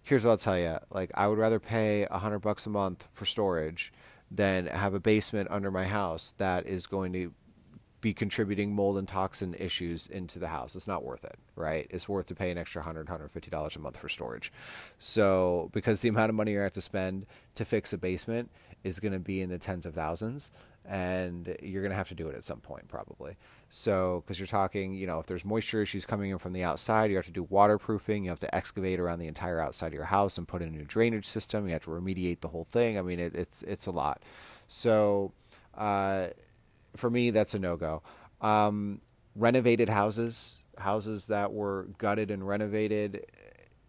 Here's 0.02 0.24
what 0.24 0.32
I'll 0.32 0.36
tell 0.38 0.58
you: 0.58 0.78
like, 0.90 1.12
I 1.14 1.28
would 1.28 1.38
rather 1.38 1.60
pay 1.60 2.06
hundred 2.10 2.40
bucks 2.40 2.66
a 2.66 2.70
month 2.70 3.08
for 3.12 3.24
storage 3.26 3.92
than 4.30 4.66
have 4.66 4.94
a 4.94 5.00
basement 5.00 5.48
under 5.50 5.70
my 5.70 5.84
house 5.84 6.34
that 6.38 6.66
is 6.66 6.86
going 6.86 7.12
to 7.12 7.32
be 8.00 8.14
contributing 8.14 8.74
mold 8.74 8.96
and 8.96 9.08
toxin 9.08 9.54
issues 9.58 10.06
into 10.06 10.38
the 10.38 10.48
house. 10.48 10.76
It's 10.76 10.86
not 10.86 11.04
worth 11.04 11.24
it, 11.24 11.36
right? 11.56 11.86
It's 11.90 12.08
worth 12.08 12.26
to 12.26 12.34
pay 12.34 12.50
an 12.50 12.58
extra 12.58 12.82
$100, 12.82 13.06
$150 13.06 13.76
a 13.76 13.78
month 13.78 13.96
for 13.96 14.08
storage. 14.08 14.52
So, 14.98 15.70
because 15.72 16.00
the 16.00 16.08
amount 16.08 16.30
of 16.30 16.36
money 16.36 16.52
you 16.52 16.58
have 16.60 16.72
to 16.74 16.80
spend 16.80 17.26
to 17.56 17.64
fix 17.64 17.92
a 17.92 17.98
basement 17.98 18.50
is 18.84 19.00
going 19.00 19.12
to 19.12 19.18
be 19.18 19.40
in 19.40 19.50
the 19.50 19.58
tens 19.58 19.84
of 19.84 19.94
thousands, 19.94 20.52
and 20.84 21.56
you're 21.60 21.82
going 21.82 21.90
to 21.90 21.96
have 21.96 22.08
to 22.08 22.14
do 22.14 22.28
it 22.28 22.36
at 22.36 22.44
some 22.44 22.60
point, 22.60 22.86
probably. 22.86 23.36
So, 23.68 24.22
because 24.24 24.38
you're 24.38 24.46
talking, 24.46 24.94
you 24.94 25.06
know, 25.06 25.18
if 25.18 25.26
there's 25.26 25.44
moisture 25.44 25.82
issues 25.82 26.06
coming 26.06 26.30
in 26.30 26.38
from 26.38 26.52
the 26.52 26.62
outside, 26.62 27.10
you 27.10 27.16
have 27.16 27.26
to 27.26 27.32
do 27.32 27.42
waterproofing, 27.42 28.24
you 28.24 28.30
have 28.30 28.38
to 28.40 28.54
excavate 28.54 29.00
around 29.00 29.18
the 29.18 29.26
entire 29.26 29.60
outside 29.60 29.88
of 29.88 29.94
your 29.94 30.04
house 30.04 30.38
and 30.38 30.46
put 30.46 30.62
in 30.62 30.68
a 30.68 30.70
new 30.70 30.84
drainage 30.84 31.26
system, 31.26 31.66
you 31.66 31.72
have 31.72 31.84
to 31.84 31.90
remediate 31.90 32.40
the 32.40 32.48
whole 32.48 32.64
thing. 32.64 32.96
I 32.96 33.02
mean, 33.02 33.18
it, 33.18 33.34
it's, 33.34 33.62
it's 33.64 33.86
a 33.86 33.90
lot. 33.90 34.22
So, 34.68 35.32
uh, 35.76 36.28
for 36.98 37.10
me, 37.10 37.30
that's 37.30 37.54
a 37.54 37.58
no 37.58 37.76
go. 37.76 38.02
Um, 38.40 39.00
renovated 39.34 39.88
houses, 39.88 40.58
houses 40.76 41.26
that 41.28 41.52
were 41.52 41.88
gutted 41.98 42.30
and 42.30 42.46
renovated, 42.46 43.26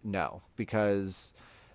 no, 0.04 0.42
because 0.56 1.34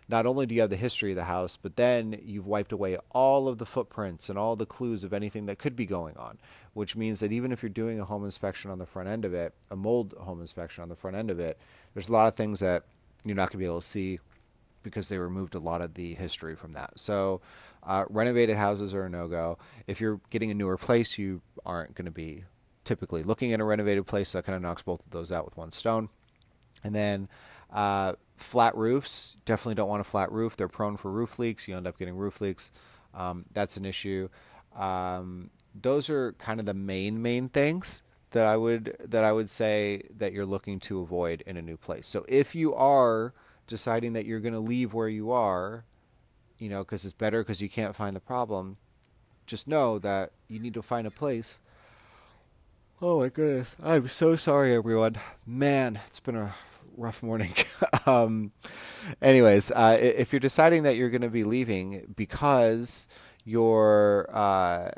not 0.09 0.27
only 0.27 0.47
do 0.47 0.55
you 0.55 0.61
have 0.61 0.71
the 0.71 0.77
history 0.77 1.13
of 1.13 1.17
the 1.17 1.25
house, 1.25 1.57
but 1.57 1.77
then 1.77 2.21
you've 2.23 2.47
wiped 2.47 2.73
away 2.73 2.99
all 3.11 3.49
of 3.49 3.59
the 3.59 3.67
footprints 3.67 4.29
and 4.29 4.39
all 4.39 4.55
the 4.55 4.67
clues 4.67 5.03
of 5.03 5.13
anything 5.13 5.47
that 5.47 5.59
could 5.59 5.75
be 5.75 5.87
going 5.87 6.17
on, 6.17 6.39
which 6.75 6.95
means 6.95 7.21
that 7.21 7.33
even 7.33 7.53
if 7.53 7.63
you're 7.63 7.71
doing 7.71 7.99
a 7.99 8.05
home 8.05 8.25
inspection 8.25 8.71
on 8.71 8.79
the 8.79 8.87
front 8.87 9.09
end 9.09 9.25
of 9.25 9.33
it, 9.33 9.55
a 9.71 9.77
mold 9.77 10.15
home 10.21 10.41
inspection 10.41 10.83
on 10.83 10.89
the 10.89 10.97
front 10.97 11.17
end 11.17 11.31
of 11.31 11.41
it, 11.41 11.59
there's 11.95 12.09
a 12.09 12.13
lot 12.13 12.29
of 12.29 12.35
things 12.35 12.61
that 12.61 12.85
you're 13.25 13.37
not 13.37 13.51
going 13.51 13.53
to 13.53 13.59
be 13.59 13.65
able 13.65 13.81
to 13.81 13.87
see 13.87 14.19
because 14.85 15.09
they 15.09 15.19
removed 15.19 15.57
a 15.57 15.59
lot 15.59 15.81
of 15.81 15.95
the 15.95 16.15
history 16.15 16.55
from 16.55 16.75
that. 16.75 16.93
So, 17.01 17.41
uh, 17.83 18.05
renovated 18.09 18.57
houses 18.57 18.95
are 18.95 19.07
a 19.07 19.11
no 19.11 19.27
go. 19.27 19.59
If 19.89 20.01
you're 20.01 20.21
getting 20.31 20.53
a 20.53 20.55
newer 20.55 20.77
place, 20.77 21.19
you 21.19 21.43
aren't 21.67 21.97
going 21.97 22.05
to 22.05 22.13
be 22.13 22.45
typically 22.85 23.25
looking 23.25 23.53
at 23.53 23.61
a 23.61 23.65
renovated 23.65 24.07
place. 24.07 24.33
That 24.33 24.45
kind 24.45 24.55
of 24.55 24.63
knocks 24.63 24.83
both 24.83 25.05
of 25.05 25.11
those 25.11 25.33
out 25.33 25.45
with 25.45 25.57
one 25.57 25.73
stone. 25.73 26.09
And 26.85 26.95
then 26.95 27.29
uh, 27.73 28.15
flat 28.37 28.77
roofs, 28.77 29.37
definitely 29.45 29.75
don't 29.75 29.89
want 29.89 30.01
a 30.01 30.05
flat 30.05 30.31
roof. 30.31 30.57
They're 30.57 30.69
prone 30.69 30.97
for 30.97 31.11
roof 31.11 31.39
leaks. 31.39 31.67
You 31.67 31.77
end 31.77 31.87
up 31.87 31.99
getting 31.99 32.15
roof 32.15 32.41
leaks. 32.41 32.71
Um, 33.15 33.47
that's 33.53 33.77
an 33.77 33.85
issue. 33.85 34.29
Um, 34.77 35.51
those 35.75 36.09
are 36.11 36.33
kind 36.35 36.61
of 36.61 36.67
the 36.67 36.75
main 36.75 37.21
main 37.21 37.49
things 37.49 38.03
that 38.31 38.47
I 38.47 38.57
would 38.57 38.97
that 39.01 39.25
I 39.25 39.33
would 39.33 39.51
say 39.51 40.03
that 40.19 40.33
you're 40.33 40.47
looking 40.47 40.81
to 40.81 41.01
avoid 41.01 41.43
in 41.47 41.57
a 41.57 41.63
new 41.63 41.77
place. 41.77 42.07
So 42.07 42.25
if 42.29 42.55
you 42.55 42.75
are 42.75 43.33
deciding 43.67 44.13
that 44.15 44.27
you're 44.27 44.41
going 44.41 44.55
to 44.55 44.61
leave 44.61 44.93
where 44.95 45.09
you 45.09 45.31
are, 45.31 45.85
you 46.59 46.69
know, 46.69 46.85
because 46.85 47.05
it's 47.05 47.15
better 47.15 47.43
because 47.43 47.61
you 47.61 47.69
can't 47.69 47.97
find 47.97 48.15
the 48.15 48.21
problem, 48.21 48.77
just 49.47 49.69
know 49.69 49.99
that 49.99 50.33
you 50.49 50.59
need 50.59 50.75
to 50.75 50.83
find 50.83 51.07
a 51.07 51.11
place. 51.11 51.61
Oh 53.03 53.21
my 53.21 53.29
goodness. 53.29 53.75
I'm 53.83 54.09
so 54.09 54.37
sorry, 54.37 54.75
everyone. 54.75 55.17
Man, 55.47 56.01
it's 56.07 56.21
been 56.21 56.37
a 56.37 56.55
rough 56.97 57.23
morning. 57.23 57.53
um, 58.07 58.53
anyways, 59.21 59.71
uh, 59.73 59.99
if 60.01 60.33
you're 60.33 60.41
deciding 60.41 60.85
that 60.85 60.97
you're 60.97 61.11
going 61.11 61.23
to 61.23 61.31
be 61.31 61.45
leaving 61.45 62.13
because 62.17 63.09
you're. 63.45 64.29
Uh, 64.33 64.91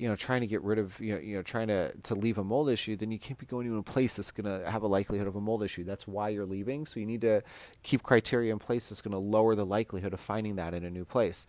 you 0.00 0.08
know 0.08 0.16
trying 0.16 0.40
to 0.40 0.46
get 0.46 0.62
rid 0.62 0.78
of 0.78 0.98
you 0.98 1.14
know, 1.14 1.20
you 1.20 1.36
know 1.36 1.42
trying 1.42 1.68
to 1.68 1.92
to 2.04 2.14
leave 2.14 2.38
a 2.38 2.44
mold 2.44 2.70
issue 2.70 2.96
then 2.96 3.10
you 3.10 3.18
can't 3.18 3.38
be 3.38 3.44
going 3.44 3.66
to 3.66 3.76
a 3.76 3.82
place 3.82 4.16
that's 4.16 4.30
going 4.30 4.46
to 4.46 4.68
have 4.68 4.82
a 4.82 4.86
likelihood 4.86 5.28
of 5.28 5.36
a 5.36 5.40
mold 5.40 5.62
issue. 5.62 5.84
That's 5.84 6.08
why 6.08 6.30
you're 6.30 6.46
leaving. 6.46 6.86
So 6.86 7.00
you 7.00 7.06
need 7.06 7.20
to 7.20 7.42
keep 7.82 8.02
criteria 8.02 8.50
in 8.50 8.58
place 8.58 8.88
that's 8.88 9.02
going 9.02 9.12
to 9.12 9.18
lower 9.18 9.54
the 9.54 9.66
likelihood 9.66 10.14
of 10.14 10.20
finding 10.20 10.56
that 10.56 10.72
in 10.72 10.84
a 10.84 10.90
new 10.90 11.04
place. 11.04 11.46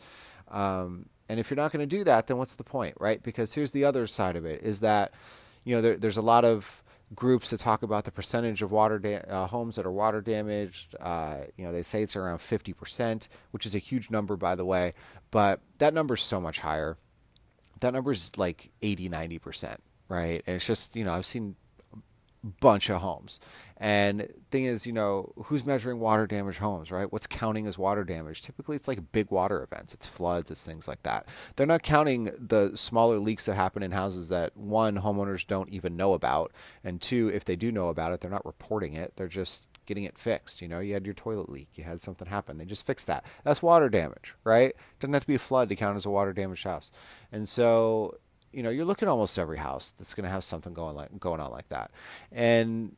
Um, 0.49 1.05
and 1.29 1.39
if 1.39 1.49
you're 1.49 1.55
not 1.55 1.71
going 1.71 1.87
to 1.87 1.97
do 1.97 2.03
that 2.03 2.27
then 2.27 2.37
what's 2.37 2.55
the 2.55 2.65
point 2.65 2.95
right? 2.99 3.23
Because 3.23 3.53
here's 3.53 3.71
the 3.71 3.85
other 3.85 4.05
side 4.05 4.35
of 4.35 4.45
it 4.45 4.61
is 4.63 4.81
that 4.81 5.13
you 5.63 5.73
know 5.73 5.81
there, 5.81 5.97
there's 5.97 6.17
a 6.17 6.21
lot 6.21 6.43
of 6.43 6.83
groups 7.15 7.51
that 7.51 7.59
talk 7.59 7.83
about 7.83 8.03
the 8.03 8.11
percentage 8.11 8.61
of 8.61 8.71
water 8.71 8.99
da- 8.99 9.23
uh, 9.29 9.47
homes 9.47 9.77
that 9.77 9.85
are 9.85 9.91
water 9.91 10.21
damaged. 10.21 10.95
Uh, 10.99 11.35
you 11.57 11.65
know, 11.65 11.71
they 11.73 11.81
say 11.81 12.01
it's 12.01 12.15
around 12.15 12.37
50%, 12.37 13.27
which 13.51 13.65
is 13.65 13.75
a 13.75 13.79
huge 13.79 14.09
number, 14.09 14.37
by 14.37 14.55
the 14.55 14.63
way, 14.63 14.93
but 15.29 15.59
that 15.79 15.93
number 15.93 16.13
is 16.13 16.21
so 16.21 16.39
much 16.39 16.59
higher 16.59 16.97
that 17.81 17.93
number 17.93 18.11
is 18.11 18.37
like 18.37 18.71
80, 18.81 19.09
90%, 19.09 19.75
right? 20.09 20.41
And 20.47 20.55
it's 20.55 20.65
just, 20.65 20.95
you 20.95 21.03
know, 21.03 21.13
I've 21.13 21.25
seen 21.25 21.55
a 21.93 22.47
bunch 22.59 22.89
of 22.89 23.01
homes. 23.01 23.39
And 23.77 24.31
thing 24.51 24.65
is, 24.65 24.85
you 24.85 24.93
know, 24.93 25.33
who's 25.45 25.65
measuring 25.65 25.99
water 25.99 26.27
damage 26.27 26.57
homes, 26.57 26.91
right? 26.91 27.11
What's 27.11 27.27
counting 27.27 27.65
as 27.65 27.77
water 27.79 28.03
damage? 28.03 28.41
Typically, 28.43 28.75
it's 28.75 28.87
like 28.87 29.11
big 29.11 29.31
water 29.31 29.63
events, 29.63 29.93
it's 29.93 30.07
floods, 30.07 30.51
it's 30.51 30.63
things 30.63 30.87
like 30.87 31.01
that. 31.03 31.27
They're 31.55 31.67
not 31.67 31.81
counting 31.81 32.25
the 32.37 32.71
smaller 32.75 33.17
leaks 33.17 33.45
that 33.45 33.55
happen 33.55 33.81
in 33.81 33.91
houses 33.91 34.29
that 34.29 34.55
one, 34.55 34.97
homeowners 34.97 35.47
don't 35.47 35.69
even 35.69 35.97
know 35.97 36.13
about, 36.13 36.51
and 36.83 37.01
two, 37.01 37.29
if 37.29 37.43
they 37.45 37.55
do 37.55 37.71
know 37.71 37.89
about 37.89 38.13
it, 38.13 38.21
they're 38.21 38.29
not 38.29 38.45
reporting 38.45 38.93
it. 38.93 39.13
They're 39.15 39.27
just 39.27 39.65
getting 39.91 40.05
it 40.05 40.17
fixed. 40.17 40.61
You 40.61 40.69
know, 40.69 40.79
you 40.79 40.93
had 40.93 41.05
your 41.05 41.13
toilet 41.13 41.49
leak, 41.49 41.67
you 41.75 41.83
had 41.83 41.99
something 41.99 42.27
happen, 42.27 42.57
they 42.57 42.65
just 42.65 42.87
fixed 42.87 43.07
that. 43.07 43.25
That's 43.43 43.61
water 43.61 43.89
damage, 43.89 44.35
right? 44.45 44.73
Doesn't 44.99 45.13
have 45.13 45.23
to 45.23 45.27
be 45.27 45.35
a 45.35 45.39
flood 45.39 45.67
to 45.69 45.75
count 45.75 45.97
as 45.97 46.05
a 46.05 46.09
water 46.09 46.31
damaged 46.31 46.63
house. 46.63 46.91
And 47.31 47.49
so, 47.49 48.17
you 48.53 48.63
know, 48.63 48.69
you're 48.69 48.85
looking 48.85 49.09
at 49.09 49.11
almost 49.11 49.37
every 49.37 49.57
house 49.57 49.93
that's 49.97 50.13
going 50.13 50.23
to 50.23 50.29
have 50.29 50.45
something 50.45 50.73
going 50.73 50.95
like 50.95 51.17
going 51.19 51.41
on 51.41 51.51
like 51.51 51.67
that. 51.67 51.91
And 52.31 52.95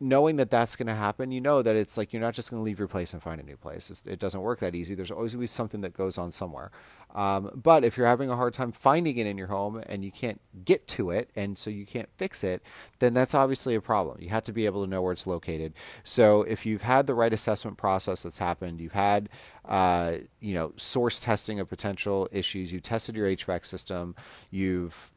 knowing 0.00 0.36
that 0.36 0.50
that's 0.50 0.76
going 0.76 0.86
to 0.86 0.94
happen, 0.94 1.32
you 1.32 1.40
know 1.40 1.60
that 1.60 1.74
it's 1.74 1.96
like 1.96 2.12
you're 2.12 2.22
not 2.22 2.34
just 2.34 2.50
going 2.50 2.60
to 2.60 2.64
leave 2.64 2.78
your 2.78 2.86
place 2.86 3.12
and 3.12 3.22
find 3.22 3.40
a 3.40 3.44
new 3.44 3.56
place. 3.56 3.90
It's, 3.90 4.02
it 4.06 4.20
doesn't 4.20 4.40
work 4.40 4.60
that 4.60 4.74
easy. 4.74 4.94
There's 4.94 5.10
always 5.10 5.32
going 5.32 5.40
to 5.40 5.42
be 5.42 5.46
something 5.48 5.80
that 5.80 5.92
goes 5.92 6.16
on 6.16 6.30
somewhere. 6.30 6.70
Um, 7.14 7.50
but 7.54 7.82
if 7.82 7.96
you're 7.96 8.06
having 8.06 8.30
a 8.30 8.36
hard 8.36 8.54
time 8.54 8.70
finding 8.70 9.16
it 9.16 9.26
in 9.26 9.36
your 9.36 9.48
home 9.48 9.82
and 9.86 10.04
you 10.04 10.12
can't 10.12 10.40
get 10.64 10.86
to 10.88 11.10
it, 11.10 11.30
and 11.34 11.58
so 11.58 11.68
you 11.68 11.84
can't 11.84 12.08
fix 12.16 12.44
it, 12.44 12.62
then 13.00 13.12
that's 13.12 13.34
obviously 13.34 13.74
a 13.74 13.80
problem. 13.80 14.18
You 14.20 14.28
have 14.28 14.44
to 14.44 14.52
be 14.52 14.66
able 14.66 14.84
to 14.84 14.90
know 14.90 15.02
where 15.02 15.12
it's 15.12 15.26
located. 15.26 15.74
So 16.04 16.42
if 16.42 16.64
you've 16.64 16.82
had 16.82 17.08
the 17.08 17.14
right 17.14 17.32
assessment 17.32 17.76
process 17.76 18.22
that's 18.22 18.38
happened, 18.38 18.80
you've 18.80 18.92
had 18.92 19.28
uh, 19.64 20.18
you 20.40 20.54
know 20.54 20.72
source 20.76 21.18
testing 21.18 21.58
of 21.58 21.68
potential 21.68 22.28
issues, 22.30 22.72
you 22.72 22.78
tested 22.78 23.16
your 23.16 23.26
HVAC 23.26 23.64
system, 23.64 24.14
you've 24.50 25.12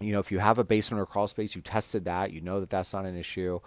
you 0.00 0.12
know, 0.14 0.18
if 0.18 0.32
you 0.32 0.38
have 0.38 0.58
a 0.58 0.64
basement 0.64 0.98
or 1.00 1.04
crawl 1.04 1.28
space, 1.28 1.54
you 1.54 1.60
tested 1.60 2.06
that, 2.06 2.32
you 2.32 2.40
know 2.40 2.58
that 2.58 2.70
that's 2.70 2.94
not 2.94 3.04
an 3.04 3.16
issue 3.16 3.60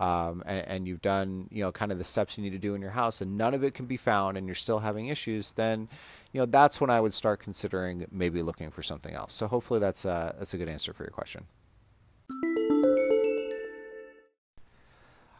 um, 0.00 0.42
and, 0.46 0.66
and, 0.66 0.88
you've 0.88 1.02
done 1.02 1.46
you 1.52 1.62
know 1.62 1.70
kind 1.70 1.92
of 1.92 1.98
the 1.98 2.04
steps 2.04 2.36
you 2.36 2.42
need 2.42 2.50
to 2.50 2.58
do 2.58 2.74
in 2.74 2.80
your 2.80 2.90
house 2.90 3.20
and 3.20 3.36
none 3.36 3.54
of 3.54 3.62
it 3.62 3.74
can 3.74 3.86
be 3.86 3.98
found 3.98 4.36
and 4.36 4.46
you're 4.46 4.54
still 4.54 4.80
having 4.80 5.06
issues 5.06 5.52
then 5.52 5.88
you 6.32 6.40
know 6.40 6.46
that's 6.46 6.80
when 6.80 6.90
i 6.90 7.00
would 7.00 7.14
start 7.14 7.38
considering 7.38 8.06
maybe 8.10 8.42
looking 8.42 8.70
for 8.70 8.82
something 8.82 9.14
else 9.14 9.34
so 9.34 9.46
hopefully 9.46 9.78
that's 9.78 10.04
a, 10.04 10.34
that's 10.38 10.54
a 10.54 10.58
good 10.58 10.68
answer 10.68 10.92
for 10.92 11.04
your 11.04 11.10
question 11.10 11.44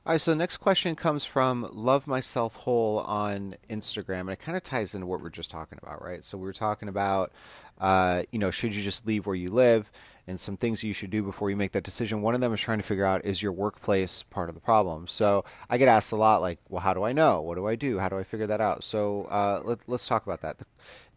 all 0.06 0.14
right, 0.14 0.20
so 0.20 0.30
the 0.30 0.36
next 0.36 0.56
question 0.56 0.96
comes 0.96 1.26
from 1.26 1.68
Love 1.72 2.06
Myself 2.06 2.56
Whole 2.56 3.00
on 3.00 3.54
Instagram, 3.68 4.20
and 4.20 4.30
it 4.30 4.40
kind 4.40 4.56
of 4.56 4.62
ties 4.62 4.94
into 4.94 5.06
what 5.06 5.20
we 5.20 5.26
are 5.26 5.30
just 5.30 5.50
talking 5.50 5.78
about, 5.80 6.02
right? 6.02 6.24
So 6.24 6.38
we 6.38 6.44
were 6.44 6.54
talking 6.54 6.88
about, 6.88 7.32
uh, 7.78 8.22
you 8.32 8.38
know, 8.38 8.50
should 8.50 8.74
you 8.74 8.82
just 8.82 9.06
leave 9.06 9.26
where 9.26 9.36
you 9.36 9.50
live? 9.50 9.92
And 10.30 10.40
some 10.40 10.56
things 10.56 10.82
you 10.82 10.94
should 10.94 11.10
do 11.10 11.22
before 11.22 11.50
you 11.50 11.56
make 11.56 11.72
that 11.72 11.82
decision. 11.82 12.22
One 12.22 12.34
of 12.34 12.40
them 12.40 12.54
is 12.54 12.60
trying 12.60 12.78
to 12.78 12.84
figure 12.84 13.04
out 13.04 13.24
is 13.24 13.42
your 13.42 13.52
workplace 13.52 14.22
part 14.22 14.48
of 14.48 14.54
the 14.54 14.60
problem. 14.60 15.08
So 15.08 15.44
I 15.68 15.76
get 15.76 15.88
asked 15.88 16.12
a 16.12 16.16
lot, 16.16 16.40
like, 16.40 16.60
well, 16.68 16.80
how 16.80 16.94
do 16.94 17.02
I 17.02 17.12
know? 17.12 17.42
What 17.42 17.56
do 17.56 17.66
I 17.66 17.74
do? 17.74 17.98
How 17.98 18.08
do 18.08 18.16
I 18.16 18.22
figure 18.22 18.46
that 18.46 18.60
out? 18.60 18.84
So 18.84 19.24
uh, 19.24 19.60
let, 19.64 19.86
us 19.88 20.06
talk 20.06 20.24
about 20.24 20.40
that. 20.40 20.58
The, 20.58 20.64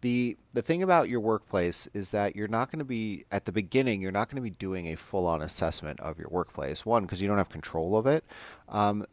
the 0.01 0.37
the 0.53 0.61
thing 0.61 0.83
about 0.83 1.07
your 1.07 1.21
workplace 1.21 1.87
is 1.93 2.11
that 2.11 2.35
you're 2.35 2.47
not 2.47 2.71
going 2.71 2.79
to 2.79 2.85
be 2.85 3.25
at 3.31 3.45
the 3.45 3.51
beginning. 3.51 4.01
You're 4.01 4.11
not 4.11 4.29
going 4.29 4.35
to 4.35 4.41
be 4.41 4.49
doing 4.49 4.87
a 4.87 4.95
full 4.95 5.25
on 5.27 5.41
assessment 5.41 5.99
of 6.01 6.19
your 6.19 6.29
workplace. 6.29 6.85
One, 6.85 7.03
because 7.03 7.21
you 7.21 7.27
don't 7.27 7.37
have 7.37 7.49
control 7.49 7.95
of 7.95 8.07
it. 8.07 8.25
Um, 8.67 9.05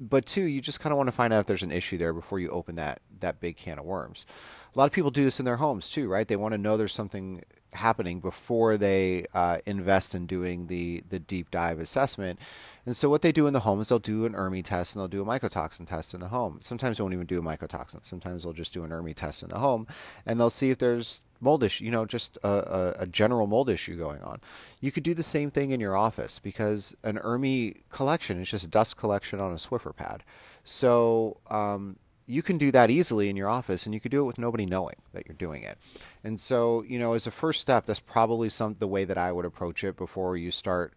but 0.00 0.26
two, 0.26 0.42
you 0.42 0.60
just 0.60 0.80
kind 0.80 0.92
of 0.92 0.96
want 0.96 1.08
to 1.08 1.12
find 1.12 1.32
out 1.32 1.40
if 1.40 1.46
there's 1.46 1.62
an 1.62 1.70
issue 1.70 1.96
there 1.96 2.12
before 2.12 2.40
you 2.40 2.48
open 2.48 2.74
that 2.74 3.00
that 3.20 3.38
big 3.40 3.56
can 3.56 3.78
of 3.78 3.84
worms. 3.84 4.26
A 4.74 4.78
lot 4.78 4.86
of 4.86 4.92
people 4.92 5.10
do 5.10 5.24
this 5.24 5.38
in 5.38 5.44
their 5.44 5.56
homes 5.56 5.88
too, 5.88 6.08
right? 6.08 6.26
They 6.26 6.36
want 6.36 6.52
to 6.52 6.58
know 6.58 6.76
there's 6.76 6.94
something 6.94 7.44
happening 7.74 8.20
before 8.20 8.76
they 8.76 9.24
uh, 9.32 9.58
invest 9.66 10.14
in 10.14 10.26
doing 10.26 10.66
the 10.66 11.02
the 11.08 11.18
deep 11.18 11.50
dive 11.50 11.78
assessment. 11.78 12.38
And 12.84 12.96
so 12.96 13.08
what 13.08 13.22
they 13.22 13.32
do 13.32 13.46
in 13.46 13.52
the 13.52 13.60
home 13.60 13.80
is 13.80 13.88
they'll 13.88 13.98
do 13.98 14.24
an 14.24 14.34
ERMI 14.34 14.64
test 14.64 14.94
and 14.94 15.00
they'll 15.00 15.08
do 15.08 15.22
a 15.22 15.26
mycotoxin 15.26 15.86
test 15.86 16.14
in 16.14 16.20
the 16.20 16.28
home. 16.28 16.58
Sometimes 16.60 16.98
they 16.98 17.02
won't 17.02 17.14
even 17.14 17.26
do 17.26 17.38
a 17.38 17.42
mycotoxin. 17.42 18.04
Sometimes 18.04 18.42
they'll 18.42 18.52
just 18.52 18.72
do 18.72 18.84
an 18.84 18.90
ERMI 18.90 19.14
test 19.14 19.42
in 19.42 19.48
the 19.48 19.58
home, 19.58 19.86
and 20.26 20.38
they'll 20.38 20.50
see 20.50 20.70
if 20.70 20.78
there's 20.78 21.22
mold 21.42 21.64
issue, 21.64 21.84
you 21.84 21.90
know, 21.90 22.06
just 22.06 22.38
a, 22.44 22.48
a, 22.48 22.94
a, 23.00 23.06
general 23.06 23.48
mold 23.48 23.68
issue 23.68 23.96
going 23.96 24.22
on. 24.22 24.40
You 24.80 24.92
could 24.92 25.02
do 25.02 25.12
the 25.12 25.24
same 25.24 25.50
thing 25.50 25.72
in 25.72 25.80
your 25.80 25.96
office 25.96 26.38
because 26.38 26.94
an 27.02 27.18
ERMI 27.18 27.82
collection 27.90 28.40
is 28.40 28.50
just 28.50 28.64
a 28.64 28.68
dust 28.68 28.96
collection 28.96 29.40
on 29.40 29.50
a 29.50 29.56
Swiffer 29.56 29.94
pad. 29.94 30.22
So 30.62 31.38
um, 31.50 31.96
you 32.32 32.42
can 32.42 32.56
do 32.56 32.72
that 32.72 32.90
easily 32.90 33.28
in 33.28 33.36
your 33.36 33.48
office 33.48 33.84
and 33.84 33.94
you 33.94 34.00
could 34.00 34.10
do 34.10 34.22
it 34.22 34.26
with 34.26 34.38
nobody 34.38 34.64
knowing 34.64 34.94
that 35.12 35.26
you're 35.26 35.36
doing 35.36 35.62
it. 35.62 35.76
And 36.24 36.40
so, 36.40 36.82
you 36.82 36.98
know, 36.98 37.12
as 37.12 37.26
a 37.26 37.30
first 37.30 37.60
step, 37.60 37.84
that's 37.84 38.00
probably 38.00 38.48
some 38.48 38.76
the 38.78 38.88
way 38.88 39.04
that 39.04 39.18
I 39.18 39.30
would 39.32 39.44
approach 39.44 39.84
it 39.84 39.96
before 39.96 40.38
you 40.38 40.50
start 40.50 40.94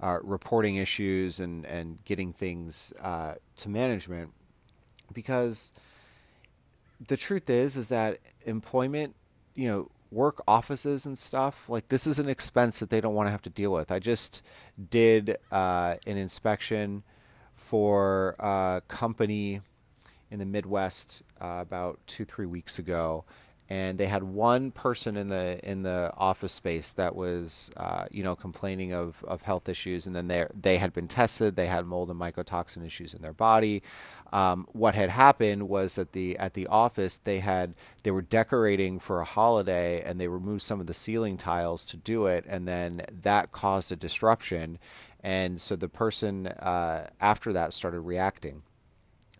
uh, 0.00 0.18
reporting 0.22 0.76
issues 0.76 1.40
and, 1.40 1.66
and 1.66 1.98
getting 2.04 2.32
things 2.32 2.92
uh, 3.02 3.34
to 3.56 3.68
management. 3.68 4.30
Because 5.12 5.72
the 7.04 7.16
truth 7.16 7.50
is, 7.50 7.76
is 7.76 7.88
that 7.88 8.18
employment, 8.46 9.16
you 9.56 9.66
know, 9.66 9.90
work 10.12 10.40
offices 10.46 11.06
and 11.06 11.18
stuff, 11.18 11.68
like 11.68 11.88
this 11.88 12.06
is 12.06 12.20
an 12.20 12.28
expense 12.28 12.78
that 12.78 12.88
they 12.88 13.00
don't 13.00 13.14
want 13.14 13.26
to 13.26 13.32
have 13.32 13.42
to 13.42 13.50
deal 13.50 13.72
with. 13.72 13.90
I 13.90 13.98
just 13.98 14.42
did 14.90 15.36
uh, 15.50 15.96
an 16.06 16.16
inspection 16.16 17.02
for 17.56 18.36
a 18.38 18.80
company 18.86 19.60
in 20.30 20.38
the 20.38 20.46
Midwest 20.46 21.22
uh, 21.40 21.58
about 21.60 21.98
two 22.06 22.24
three 22.24 22.46
weeks 22.46 22.78
ago, 22.78 23.24
and 23.70 23.98
they 23.98 24.06
had 24.06 24.22
one 24.22 24.70
person 24.70 25.16
in 25.16 25.28
the 25.28 25.60
in 25.62 25.82
the 25.82 26.12
office 26.16 26.52
space 26.52 26.92
that 26.92 27.14
was 27.14 27.70
uh, 27.76 28.06
you 28.10 28.22
know 28.22 28.34
complaining 28.34 28.92
of, 28.92 29.22
of 29.26 29.42
health 29.42 29.68
issues, 29.68 30.06
and 30.06 30.16
then 30.16 30.28
they 30.28 30.46
they 30.58 30.78
had 30.78 30.92
been 30.92 31.08
tested. 31.08 31.56
They 31.56 31.66
had 31.66 31.86
mold 31.86 32.10
and 32.10 32.18
mycotoxin 32.18 32.84
issues 32.86 33.12
in 33.14 33.20
their 33.20 33.34
body. 33.34 33.82
Um, 34.32 34.66
what 34.72 34.94
had 34.94 35.10
happened 35.10 35.68
was 35.68 35.96
that 35.96 36.12
the 36.12 36.38
at 36.38 36.54
the 36.54 36.66
office 36.66 37.18
they 37.18 37.40
had 37.40 37.74
they 38.02 38.10
were 38.10 38.22
decorating 38.22 38.98
for 38.98 39.20
a 39.20 39.24
holiday, 39.24 40.02
and 40.02 40.20
they 40.20 40.28
removed 40.28 40.62
some 40.62 40.80
of 40.80 40.86
the 40.86 40.94
ceiling 40.94 41.36
tiles 41.36 41.84
to 41.86 41.96
do 41.96 42.26
it, 42.26 42.44
and 42.48 42.66
then 42.66 43.02
that 43.22 43.52
caused 43.52 43.92
a 43.92 43.96
disruption. 43.96 44.78
And 45.22 45.60
so 45.60 45.76
the 45.76 45.88
person 45.88 46.46
uh, 46.46 47.08
after 47.20 47.52
that 47.52 47.72
started 47.72 48.00
reacting 48.00 48.62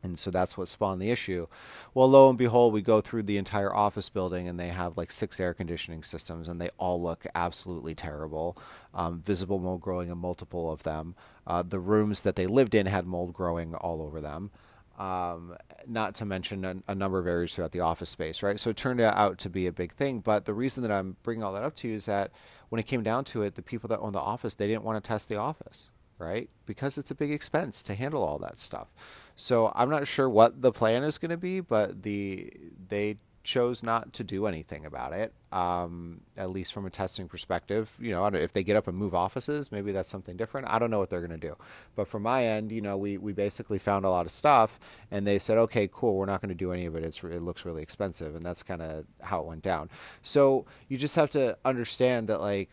and 0.03 0.19
so 0.19 0.31
that's 0.31 0.57
what 0.57 0.69
spawned 0.69 1.01
the 1.03 1.11
issue. 1.11 1.47
Well, 1.95 2.09
lo 2.09 2.29
and 2.29 2.39
behold, 2.39 2.73
we 2.73 2.83
go 2.83 3.01
through 3.01 3.25
the 3.25 3.39
entire 3.39 3.75
office 3.75 4.09
building 4.09 4.49
and 4.49 4.59
they 4.59 4.69
have 4.69 4.97
like 4.97 5.11
six 5.11 5.41
air 5.41 5.55
conditioning 5.55 6.03
systems 6.03 6.49
and 6.49 6.61
they 6.61 6.71
all 6.79 7.03
look 7.03 7.27
absolutely 7.35 7.95
terrible. 7.95 8.57
Um, 8.95 9.21
visible 9.21 9.59
mold 9.59 9.81
growing 9.81 10.09
in 10.09 10.19
multiple 10.19 10.71
of 10.71 10.83
them. 10.83 11.15
Uh, 11.47 11.63
the 11.63 11.81
rooms 11.81 12.23
that 12.23 12.37
they 12.37 12.47
lived 12.47 12.75
in 12.75 12.87
had 12.87 13.07
mold 13.07 13.33
growing 13.33 13.75
all 13.75 14.03
over 14.03 14.21
them. 14.21 14.51
Um, 14.99 15.57
not 15.87 16.17
to 16.17 16.25
mention 16.25 16.65
a, 16.65 16.77
a, 16.89 16.95
number 16.95 17.21
of 17.21 17.27
areas 17.29 17.55
throughout 17.55 17.71
the 17.71 17.79
office 17.79 18.11
space, 18.11 18.43
right? 18.43 18.59
So 18.59 18.71
it 18.71 18.77
turned 18.77 19.01
out 19.01 19.39
to 19.39 19.49
be 19.49 19.69
a 19.69 19.73
big 19.73 19.93
thing. 19.93 20.19
But 20.19 20.45
the 20.45 20.55
reason 20.55 20.83
that 20.83 20.91
I'm 20.91 21.17
bringing 21.23 21.45
all 21.45 21.53
that 21.53 21.63
up 21.63 21.77
to 21.77 21.89
you 21.89 21.95
is 21.95 22.07
that 22.07 22.33
when 22.69 22.81
it 22.81 22.87
came 22.87 23.05
down 23.05 23.23
to 23.27 23.43
it, 23.43 23.55
the 23.55 23.63
people 23.63 23.87
that 23.91 24.01
own 24.01 24.13
the 24.13 24.19
office, 24.19 24.57
they 24.57 24.67
didn't 24.67 24.83
want 24.83 25.03
to 25.03 25.07
test 25.07 25.29
the 25.29 25.37
office, 25.37 25.89
right? 26.19 26.49
Because 26.67 26.99
it's 26.99 27.11
a 27.11 27.15
big 27.15 27.31
expense 27.31 27.83
to 27.83 27.95
handle 27.95 28.23
all 28.23 28.39
that 28.39 28.59
stuff. 28.59 28.89
So 29.37 29.73
I'm 29.75 29.91
not 29.91 30.07
sure 30.07 30.29
what 30.29 30.63
the 30.63 30.73
plan 30.73 31.05
is 31.05 31.19
going 31.19 31.31
to 31.31 31.37
be, 31.37 31.61
but 31.61 32.03
the 32.03 32.53
they 32.89 33.17
chose 33.49 33.83
not 33.83 34.13
to 34.13 34.23
do 34.23 34.47
anything 34.47 34.85
about 34.85 35.15
it, 35.15 35.33
um, 35.53 36.21
at 36.37 36.51
least 36.51 36.71
from 36.71 36.85
a 36.85 36.91
testing 36.91 37.27
perspective. 37.27 37.91
You 37.99 38.11
know, 38.11 38.27
if 38.27 38.53
they 38.53 38.63
get 38.63 38.77
up 38.77 38.89
and 38.89 38.97
move 38.97 39.15
offices, 39.15 39.73
maybe 39.73 39.91
that's 39.91 40.11
something 40.11 40.37
different. 40.37 40.69
I 40.69 40.79
don't 40.79 40.91
know 40.91 40.99
what 40.99 41.09
they're 41.09 41.27
going 41.27 41.41
to 41.41 41.49
do. 41.49 41.57
But 41.97 42.09
from 42.09 42.25
my 42.25 42.45
end, 42.45 42.71
you 42.71 42.83
know, 42.83 42.99
we, 42.99 43.17
we 43.17 43.33
basically 43.33 43.79
found 43.79 44.05
a 44.05 44.11
lot 44.11 44.27
of 44.27 44.33
stuff 44.33 44.79
and 45.11 45.27
they 45.27 45.39
said, 45.39 45.57
okay, 45.57 45.89
cool, 45.91 46.17
we're 46.17 46.27
not 46.27 46.43
going 46.43 46.51
to 46.51 46.55
do 46.55 46.73
any 46.73 46.85
of 46.85 46.95
it. 46.95 47.05
It's, 47.05 47.25
it 47.25 47.41
looks 47.41 47.65
really 47.65 47.83
expensive. 47.83 48.35
And 48.35 48.45
that's 48.45 48.63
kind 48.63 48.83
of 48.83 49.07
how 49.23 49.41
it 49.41 49.47
went 49.47 49.63
down. 49.63 49.89
So 50.21 50.67
you 50.89 50.99
just 50.99 51.17
have 51.17 51.31
to 51.31 51.57
understand 51.65 52.29
that, 52.29 52.43
like, 52.43 52.69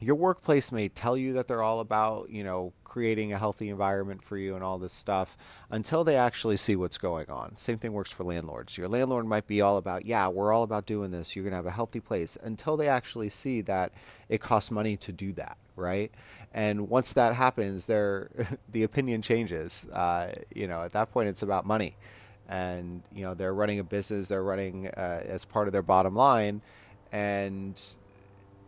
your 0.00 0.14
workplace 0.14 0.72
may 0.72 0.88
tell 0.88 1.16
you 1.16 1.34
that 1.34 1.46
they're 1.46 1.62
all 1.62 1.80
about, 1.80 2.30
you 2.30 2.42
know, 2.42 2.72
creating 2.84 3.32
a 3.32 3.38
healthy 3.38 3.68
environment 3.68 4.22
for 4.22 4.36
you 4.36 4.54
and 4.54 4.64
all 4.64 4.78
this 4.78 4.92
stuff 4.92 5.36
until 5.70 6.04
they 6.04 6.16
actually 6.16 6.56
see 6.56 6.74
what's 6.74 6.98
going 6.98 7.28
on. 7.30 7.54
Same 7.56 7.78
thing 7.78 7.92
works 7.92 8.10
for 8.10 8.24
landlords. 8.24 8.78
Your 8.78 8.88
landlord 8.88 9.26
might 9.26 9.46
be 9.46 9.60
all 9.60 9.76
about, 9.76 10.06
yeah, 10.06 10.26
we're 10.28 10.52
all 10.52 10.62
about 10.62 10.86
doing 10.86 11.10
this. 11.10 11.36
You're 11.36 11.44
going 11.44 11.52
to 11.52 11.56
have 11.56 11.66
a 11.66 11.70
healthy 11.70 12.00
place 12.00 12.38
until 12.42 12.76
they 12.76 12.88
actually 12.88 13.28
see 13.28 13.60
that 13.62 13.92
it 14.28 14.40
costs 14.40 14.70
money 14.70 14.96
to 14.96 15.12
do 15.12 15.32
that, 15.34 15.58
right? 15.76 16.10
And 16.52 16.88
once 16.88 17.12
that 17.12 17.34
happens, 17.34 17.86
their 17.86 18.30
the 18.72 18.82
opinion 18.82 19.22
changes. 19.22 19.86
Uh, 19.92 20.32
you 20.54 20.66
know, 20.66 20.80
at 20.80 20.92
that 20.92 21.12
point, 21.12 21.28
it's 21.28 21.42
about 21.42 21.66
money, 21.66 21.96
and 22.48 23.02
you 23.14 23.22
know 23.22 23.34
they're 23.34 23.54
running 23.54 23.78
a 23.78 23.84
business. 23.84 24.28
They're 24.28 24.42
running 24.42 24.88
uh, 24.88 25.22
as 25.24 25.44
part 25.44 25.68
of 25.68 25.72
their 25.72 25.82
bottom 25.82 26.16
line, 26.16 26.60
and 27.12 27.80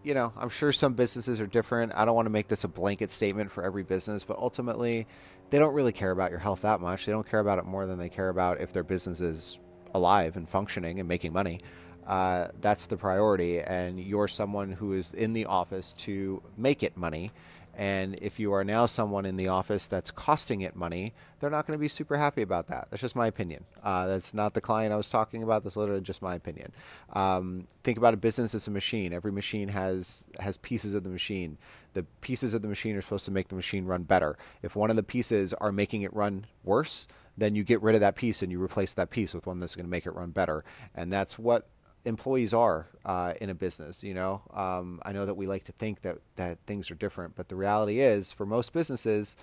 you 0.02 0.14
know, 0.14 0.32
I'm 0.36 0.48
sure 0.48 0.72
some 0.72 0.94
businesses 0.94 1.40
are 1.40 1.46
different. 1.46 1.92
I 1.94 2.04
don't 2.04 2.14
want 2.14 2.26
to 2.26 2.30
make 2.30 2.48
this 2.48 2.64
a 2.64 2.68
blanket 2.68 3.10
statement 3.10 3.52
for 3.52 3.64
every 3.64 3.82
business, 3.82 4.24
but 4.24 4.38
ultimately, 4.38 5.06
they 5.50 5.58
don't 5.58 5.74
really 5.74 5.92
care 5.92 6.10
about 6.10 6.30
your 6.30 6.40
health 6.40 6.62
that 6.62 6.80
much. 6.80 7.06
They 7.06 7.12
don't 7.12 7.28
care 7.28 7.40
about 7.40 7.58
it 7.58 7.64
more 7.64 7.86
than 7.86 7.98
they 7.98 8.08
care 8.08 8.28
about 8.28 8.60
if 8.60 8.72
their 8.72 8.82
business 8.82 9.20
is 9.20 9.58
alive 9.94 10.36
and 10.36 10.48
functioning 10.48 10.98
and 10.98 11.08
making 11.08 11.32
money. 11.32 11.60
Uh, 12.06 12.48
that's 12.60 12.86
the 12.86 12.96
priority, 12.96 13.60
and 13.60 14.00
you're 14.00 14.28
someone 14.28 14.72
who 14.72 14.92
is 14.92 15.14
in 15.14 15.32
the 15.32 15.46
office 15.46 15.92
to 15.92 16.42
make 16.56 16.82
it 16.82 16.96
money 16.96 17.30
and 17.74 18.18
if 18.20 18.38
you 18.38 18.52
are 18.52 18.64
now 18.64 18.86
someone 18.86 19.24
in 19.24 19.36
the 19.36 19.48
office 19.48 19.86
that's 19.86 20.10
costing 20.10 20.60
it 20.60 20.76
money, 20.76 21.14
they're 21.40 21.50
not 21.50 21.66
going 21.66 21.76
to 21.76 21.80
be 21.80 21.88
super 21.88 22.16
happy 22.16 22.42
about 22.42 22.68
that. 22.68 22.88
That's 22.90 23.00
just 23.00 23.16
my 23.16 23.26
opinion. 23.26 23.64
Uh, 23.82 24.06
that's 24.06 24.34
not 24.34 24.54
the 24.54 24.60
client 24.60 24.92
I 24.92 24.96
was 24.96 25.08
talking 25.08 25.42
about. 25.42 25.64
That's 25.64 25.76
literally 25.76 26.02
just 26.02 26.22
my 26.22 26.34
opinion. 26.34 26.72
Um, 27.14 27.66
think 27.82 27.98
about 27.98 28.14
a 28.14 28.18
business 28.18 28.54
as 28.54 28.68
a 28.68 28.70
machine. 28.70 29.12
Every 29.12 29.32
machine 29.32 29.68
has 29.68 30.24
has 30.38 30.56
pieces 30.58 30.94
of 30.94 31.02
the 31.02 31.10
machine. 31.10 31.58
The 31.94 32.04
pieces 32.20 32.54
of 32.54 32.62
the 32.62 32.68
machine 32.68 32.96
are 32.96 33.02
supposed 33.02 33.24
to 33.26 33.32
make 33.32 33.48
the 33.48 33.56
machine 33.56 33.86
run 33.86 34.02
better. 34.02 34.36
If 34.62 34.76
one 34.76 34.90
of 34.90 34.96
the 34.96 35.02
pieces 35.02 35.52
are 35.54 35.72
making 35.72 36.02
it 36.02 36.14
run 36.14 36.46
worse, 36.64 37.06
then 37.36 37.54
you 37.54 37.64
get 37.64 37.82
rid 37.82 37.94
of 37.94 38.00
that 38.02 38.16
piece 38.16 38.42
and 38.42 38.52
you 38.52 38.62
replace 38.62 38.94
that 38.94 39.10
piece 39.10 39.34
with 39.34 39.46
one 39.46 39.58
that's 39.58 39.74
going 39.74 39.86
to 39.86 39.90
make 39.90 40.06
it 40.06 40.14
run 40.14 40.30
better. 40.30 40.64
And 40.94 41.12
that's 41.12 41.38
what 41.38 41.68
employees 42.04 42.52
are 42.52 42.86
uh, 43.04 43.34
in 43.40 43.50
a 43.50 43.54
business. 43.54 44.02
You 44.02 44.14
know, 44.14 44.42
um, 44.52 45.00
I 45.04 45.12
know 45.12 45.26
that 45.26 45.34
we 45.34 45.46
like 45.46 45.64
to 45.64 45.72
think 45.72 46.02
that 46.02 46.18
that 46.36 46.58
things 46.66 46.90
are 46.90 46.94
different, 46.94 47.36
but 47.36 47.48
the 47.48 47.56
reality 47.56 48.00
is, 48.00 48.32
for 48.32 48.46
most 48.46 48.72
businesses, 48.72 49.36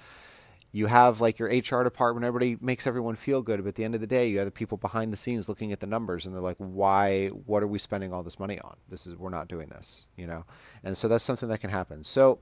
you 0.72 0.86
have 0.88 1.20
like 1.20 1.40
your 1.40 1.50
HR 1.50 1.84
department. 1.84 2.26
Everybody 2.26 2.58
makes 2.62 2.86
everyone 2.86 3.16
feel 3.16 3.42
good, 3.42 3.64
but 3.64 3.70
at 3.70 3.76
the 3.76 3.84
end 3.84 3.96
of 3.96 4.02
the 4.02 4.08
day, 4.08 4.28
you 4.28 4.38
have 4.38 4.46
the 4.46 4.52
people 4.52 4.78
behind 4.78 5.12
the 5.12 5.18
scenes 5.18 5.50
looking 5.50 5.72
at 5.72 5.80
the 5.80 5.88
numbers, 5.88 6.26
and 6.26 6.36
they're 6.36 6.42
like, 6.42 6.58
"Why? 6.58 7.28
What 7.30 7.64
are 7.64 7.68
we 7.68 7.80
spending 7.80 8.14
all 8.14 8.24
this 8.24 8.40
money 8.40 8.60
on? 8.60 8.76
This 8.90 9.08
is 9.08 9.16
we're 9.16 9.30
not 9.30 9.48
doing 9.48 9.70
this." 9.70 10.06
You 10.16 10.28
know, 10.28 10.46
and 10.84 10.98
so 10.98 11.08
that's 11.08 11.24
something 11.24 11.50
that 11.50 11.60
can 11.60 11.70
happen. 11.70 12.04
So. 12.04 12.40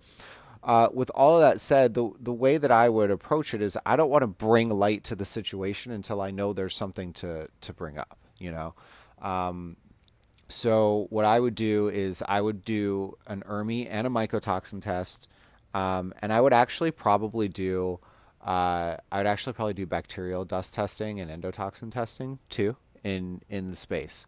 Uh, 0.63 0.89
with 0.91 1.09
all 1.11 1.35
of 1.35 1.41
that 1.41 1.61
said, 1.61 1.93
the 1.93 2.11
the 2.19 2.33
way 2.33 2.57
that 2.57 2.71
I 2.71 2.89
would 2.89 3.11
approach 3.11 3.53
it 3.53 3.61
is 3.61 3.77
I 3.85 3.95
don't 3.95 4.09
want 4.09 4.23
to 4.23 4.27
bring 4.27 4.69
light 4.69 5.03
to 5.05 5.15
the 5.15 5.23
situation 5.23 5.91
until 5.91 6.19
I 6.19 6.31
know 6.31 6.51
there's 6.51 6.75
something 6.75 7.13
to 7.13 7.47
to 7.61 7.73
bring 7.73 7.97
up. 7.97 8.17
You 8.39 8.51
know, 8.51 8.73
um, 9.21 9.77
so 10.47 11.07
what 11.09 11.25
I 11.25 11.39
would 11.39 11.55
do 11.55 11.89
is 11.89 12.23
I 12.27 12.41
would 12.41 12.63
do 12.63 13.17
an 13.27 13.43
ERMI 13.47 13.87
and 13.89 14.07
a 14.07 14.09
mycotoxin 14.09 14.81
test, 14.81 15.27
um, 15.73 16.13
and 16.21 16.31
I 16.31 16.41
would 16.41 16.53
actually 16.53 16.91
probably 16.91 17.47
do 17.47 17.99
uh, 18.41 18.95
I 19.11 19.17
would 19.17 19.27
actually 19.27 19.53
probably 19.53 19.73
do 19.73 19.85
bacterial 19.85 20.45
dust 20.45 20.73
testing 20.73 21.19
and 21.19 21.29
endotoxin 21.29 21.91
testing 21.91 22.39
too 22.49 22.77
in 23.03 23.41
in 23.49 23.71
the 23.71 23.77
space 23.77 24.25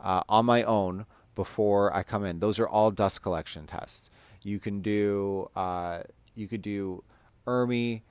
uh, 0.00 0.22
on 0.28 0.46
my 0.46 0.62
own 0.62 1.04
before 1.34 1.94
I 1.94 2.02
come 2.02 2.24
in. 2.24 2.40
Those 2.40 2.58
are 2.58 2.66
all 2.66 2.90
dust 2.90 3.22
collection 3.22 3.66
tests. 3.66 4.10
You 4.42 4.58
can 4.58 4.80
do 4.80 5.50
uh, 5.54 6.00
you 6.34 6.48
could 6.48 6.62
do 6.62 7.04
ERMI. 7.46 8.02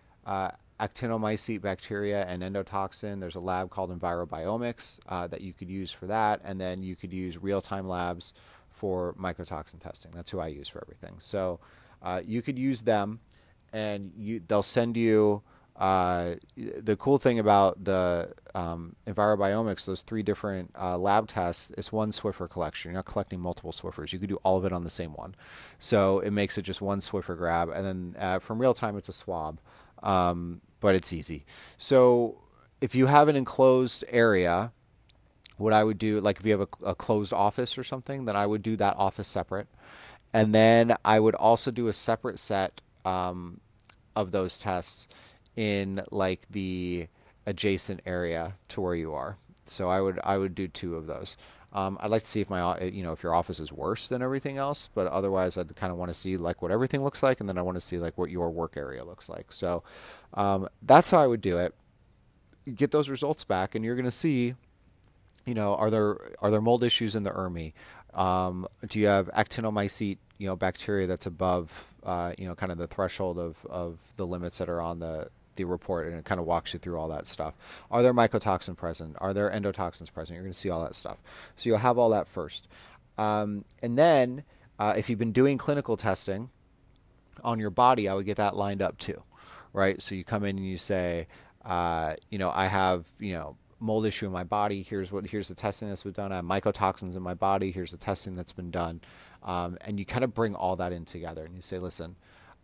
Actinomycete 0.79 1.61
bacteria 1.61 2.25
and 2.25 2.43
endotoxin. 2.43 3.19
There's 3.19 3.35
a 3.35 3.39
lab 3.39 3.69
called 3.71 3.97
Envirobiomics 3.97 4.99
uh, 5.09 5.27
that 5.27 5.41
you 5.41 5.53
could 5.53 5.69
use 5.69 5.91
for 5.91 6.05
that, 6.07 6.41
and 6.43 6.61
then 6.61 6.83
you 6.83 6.95
could 6.95 7.11
use 7.11 7.37
real-time 7.37 7.87
labs 7.87 8.33
for 8.69 9.15
mycotoxin 9.19 9.79
testing. 9.79 10.11
That's 10.11 10.29
who 10.29 10.39
I 10.39 10.47
use 10.47 10.67
for 10.67 10.79
everything. 10.83 11.15
So 11.19 11.59
uh, 12.03 12.21
you 12.23 12.43
could 12.43 12.59
use 12.59 12.83
them, 12.83 13.19
and 13.73 14.11
you, 14.15 14.39
they'll 14.39 14.63
send 14.63 14.95
you. 14.97 15.41
Uh, 15.75 16.35
the 16.55 16.95
cool 16.95 17.19
thing 17.19 17.37
about 17.37 17.83
the 17.83 18.33
um, 18.55 18.95
Envirobiomics, 19.05 19.85
those 19.85 20.01
three 20.01 20.23
different 20.23 20.71
uh, 20.79 20.97
lab 20.97 21.27
tests, 21.27 21.71
it's 21.77 21.91
one 21.91 22.11
Swiffer 22.11 22.49
collection. 22.49 22.89
You're 22.89 22.97
not 22.97 23.05
collecting 23.05 23.39
multiple 23.39 23.71
Swiffers. 23.71 24.11
You 24.11 24.17
could 24.17 24.29
do 24.29 24.39
all 24.43 24.57
of 24.57 24.65
it 24.65 24.73
on 24.73 24.83
the 24.83 24.89
same 24.89 25.13
one. 25.13 25.35
So 25.77 26.19
it 26.19 26.31
makes 26.31 26.57
it 26.57 26.63
just 26.63 26.81
one 26.81 26.99
Swiffer 26.99 27.37
grab. 27.37 27.69
And 27.69 27.85
then 27.85 28.15
uh, 28.19 28.39
from 28.39 28.59
real 28.59 28.73
time, 28.73 28.97
it's 28.97 29.09
a 29.09 29.13
swab. 29.13 29.59
Um, 30.01 30.61
but 30.79 30.95
it's 30.95 31.13
easy. 31.13 31.45
So 31.77 32.41
if 32.81 32.95
you 32.95 33.07
have 33.07 33.27
an 33.27 33.35
enclosed 33.35 34.03
area, 34.09 34.71
what 35.57 35.73
I 35.73 35.83
would 35.83 35.97
do, 35.97 36.21
like 36.21 36.39
if 36.39 36.45
you 36.45 36.51
have 36.51 36.61
a, 36.61 36.85
a, 36.85 36.95
closed 36.95 37.33
office 37.33 37.77
or 37.77 37.83
something, 37.83 38.25
then 38.25 38.35
I 38.35 38.45
would 38.45 38.61
do 38.61 38.75
that 38.77 38.95
office 38.97 39.27
separate. 39.27 39.67
And 40.33 40.53
then 40.53 40.95
I 41.03 41.19
would 41.19 41.35
also 41.35 41.71
do 41.71 41.87
a 41.87 41.93
separate 41.93 42.37
set 42.37 42.81
um, 43.05 43.59
of 44.15 44.31
those 44.31 44.59
tests 44.59 45.07
in 45.55 46.01
like 46.11 46.41
the 46.51 47.07
adjacent 47.45 48.01
area 48.05 48.55
to 48.69 48.81
where 48.81 48.95
you 48.95 49.13
are. 49.13 49.37
So 49.65 49.89
I 49.89 50.01
would 50.01 50.19
I 50.23 50.37
would 50.37 50.55
do 50.55 50.67
two 50.67 50.95
of 50.95 51.07
those. 51.07 51.37
Um, 51.73 51.97
I'd 52.01 52.09
like 52.09 52.23
to 52.23 52.27
see 52.27 52.41
if 52.41 52.49
my 52.49 52.81
you 52.81 53.03
know 53.03 53.11
if 53.11 53.23
your 53.23 53.35
office 53.35 53.59
is 53.59 53.71
worse 53.71 54.07
than 54.07 54.21
everything 54.21 54.57
else, 54.57 54.89
but 54.93 55.07
otherwise 55.07 55.57
I'd 55.57 55.75
kind 55.75 55.91
of 55.91 55.97
want 55.97 56.09
to 56.09 56.13
see 56.13 56.37
like 56.37 56.61
what 56.61 56.71
everything 56.71 57.03
looks 57.03 57.21
like, 57.21 57.39
and 57.39 57.49
then 57.49 57.57
I 57.57 57.61
want 57.61 57.75
to 57.75 57.81
see 57.81 57.97
like 57.97 58.17
what 58.17 58.29
your 58.31 58.49
work 58.49 58.77
area 58.77 59.03
looks 59.03 59.29
like. 59.29 59.51
So 59.51 59.83
um, 60.33 60.67
that's 60.81 61.11
how 61.11 61.19
I 61.19 61.27
would 61.27 61.41
do 61.41 61.57
it. 61.59 61.75
get 62.75 62.91
those 62.91 63.09
results 63.09 63.43
back, 63.43 63.75
and 63.75 63.83
you're 63.85 63.95
going 63.95 64.05
to 64.05 64.11
see, 64.11 64.55
you 65.45 65.53
know, 65.53 65.75
are 65.75 65.89
there 65.89 66.17
are 66.41 66.51
there 66.51 66.61
mold 66.61 66.83
issues 66.83 67.15
in 67.15 67.23
the 67.23 67.31
ERMI? 67.31 67.73
Um, 68.13 68.67
do 68.87 68.99
you 68.99 69.07
have 69.07 69.27
actinomycete, 69.33 70.17
you 70.37 70.47
know, 70.47 70.55
bacteria 70.55 71.07
that's 71.07 71.25
above, 71.27 71.93
uh, 72.03 72.33
you 72.37 72.47
know, 72.47 72.55
kind 72.55 72.71
of 72.71 72.77
the 72.77 72.87
threshold 72.87 73.37
of, 73.37 73.57
of 73.69 73.99
the 74.15 74.25
limits 74.25 74.57
that 74.57 74.69
are 74.69 74.81
on 74.81 74.99
the 74.99 75.29
the 75.57 75.65
report 75.65 76.07
and 76.07 76.17
it 76.17 76.25
kind 76.25 76.39
of 76.39 76.45
walks 76.45 76.73
you 76.73 76.79
through 76.79 76.97
all 76.97 77.09
that 77.09 77.27
stuff. 77.27 77.53
Are 77.91 78.01
there 78.01 78.13
mycotoxin 78.13 78.77
present? 78.77 79.15
Are 79.19 79.33
there 79.33 79.49
endotoxins 79.49 80.11
present? 80.11 80.35
You're 80.35 80.43
going 80.43 80.53
to 80.53 80.59
see 80.59 80.69
all 80.69 80.83
that 80.83 80.95
stuff. 80.95 81.17
So 81.55 81.69
you'll 81.69 81.79
have 81.79 81.97
all 81.97 82.09
that 82.11 82.27
first. 82.27 82.67
Um, 83.17 83.65
and 83.81 83.97
then 83.97 84.43
uh, 84.79 84.93
if 84.95 85.09
you've 85.09 85.19
been 85.19 85.31
doing 85.31 85.57
clinical 85.57 85.97
testing 85.97 86.49
on 87.43 87.59
your 87.59 87.69
body, 87.69 88.07
I 88.07 88.13
would 88.13 88.25
get 88.25 88.37
that 88.37 88.55
lined 88.55 88.81
up 88.81 88.97
too, 88.97 89.21
right? 89.73 90.01
So 90.01 90.15
you 90.15 90.23
come 90.23 90.43
in 90.43 90.57
and 90.57 90.67
you 90.67 90.77
say, 90.77 91.27
uh, 91.65 92.15
you 92.29 92.37
know, 92.37 92.51
I 92.51 92.67
have, 92.67 93.05
you 93.19 93.33
know, 93.33 93.57
mold 93.79 94.05
issue 94.05 94.25
in 94.25 94.31
my 94.31 94.43
body. 94.43 94.83
Here's 94.83 95.11
what 95.11 95.25
here's 95.27 95.47
the 95.47 95.55
testing 95.55 95.89
that's 95.89 96.03
been 96.03 96.13
done. 96.13 96.31
I 96.31 96.37
have 96.37 96.45
mycotoxins 96.45 97.15
in 97.15 97.21
my 97.21 97.33
body. 97.33 97.71
Here's 97.71 97.91
the 97.91 97.97
testing 97.97 98.35
that's 98.35 98.53
been 98.53 98.71
done, 98.71 99.01
um, 99.43 99.77
and 99.81 99.99
you 99.99 100.05
kind 100.05 100.23
of 100.23 100.33
bring 100.33 100.55
all 100.55 100.75
that 100.77 100.91
in 100.91 101.05
together 101.05 101.43
and 101.45 101.53
you 101.53 101.61
say, 101.61 101.77
listen, 101.77 102.15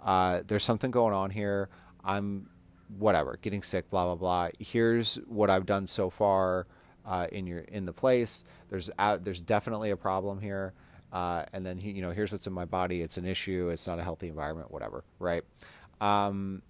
uh, 0.02 0.42
there's 0.48 0.64
something 0.64 0.92
going 0.92 1.14
on 1.14 1.30
here. 1.30 1.70
I'm 2.04 2.50
whatever, 2.98 3.38
getting 3.42 3.64
sick, 3.64 3.90
blah 3.90 4.06
blah 4.06 4.16
blah. 4.16 4.50
Here's 4.60 5.16
what 5.28 5.50
I've 5.50 5.66
done 5.66 5.88
so 5.88 6.10
far 6.10 6.68
uh, 7.06 7.28
in 7.32 7.48
your 7.48 7.60
in 7.60 7.86
the 7.86 7.94
place. 7.94 8.46
There's 8.70 8.90
there's 9.22 9.42
definitely 9.42 9.92
a 9.92 9.98
problem 9.98 10.40
here, 10.40 10.74
uh, 11.12 11.46
and 11.54 11.66
then 11.66 11.80
you 11.80 12.02
know 12.02 12.12
here's 12.12 12.32
what's 12.32 12.48
in 12.48 12.54
my 12.54 12.66
body. 12.66 13.02
It's 13.02 13.18
an 13.18 13.26
issue. 13.26 13.70
It's 13.70 13.88
not 13.88 14.00
a 14.00 14.04
healthy 14.04 14.28
environment. 14.28 14.72
Whatever, 14.72 15.04
right? 15.20 15.44
Um, 16.02 16.62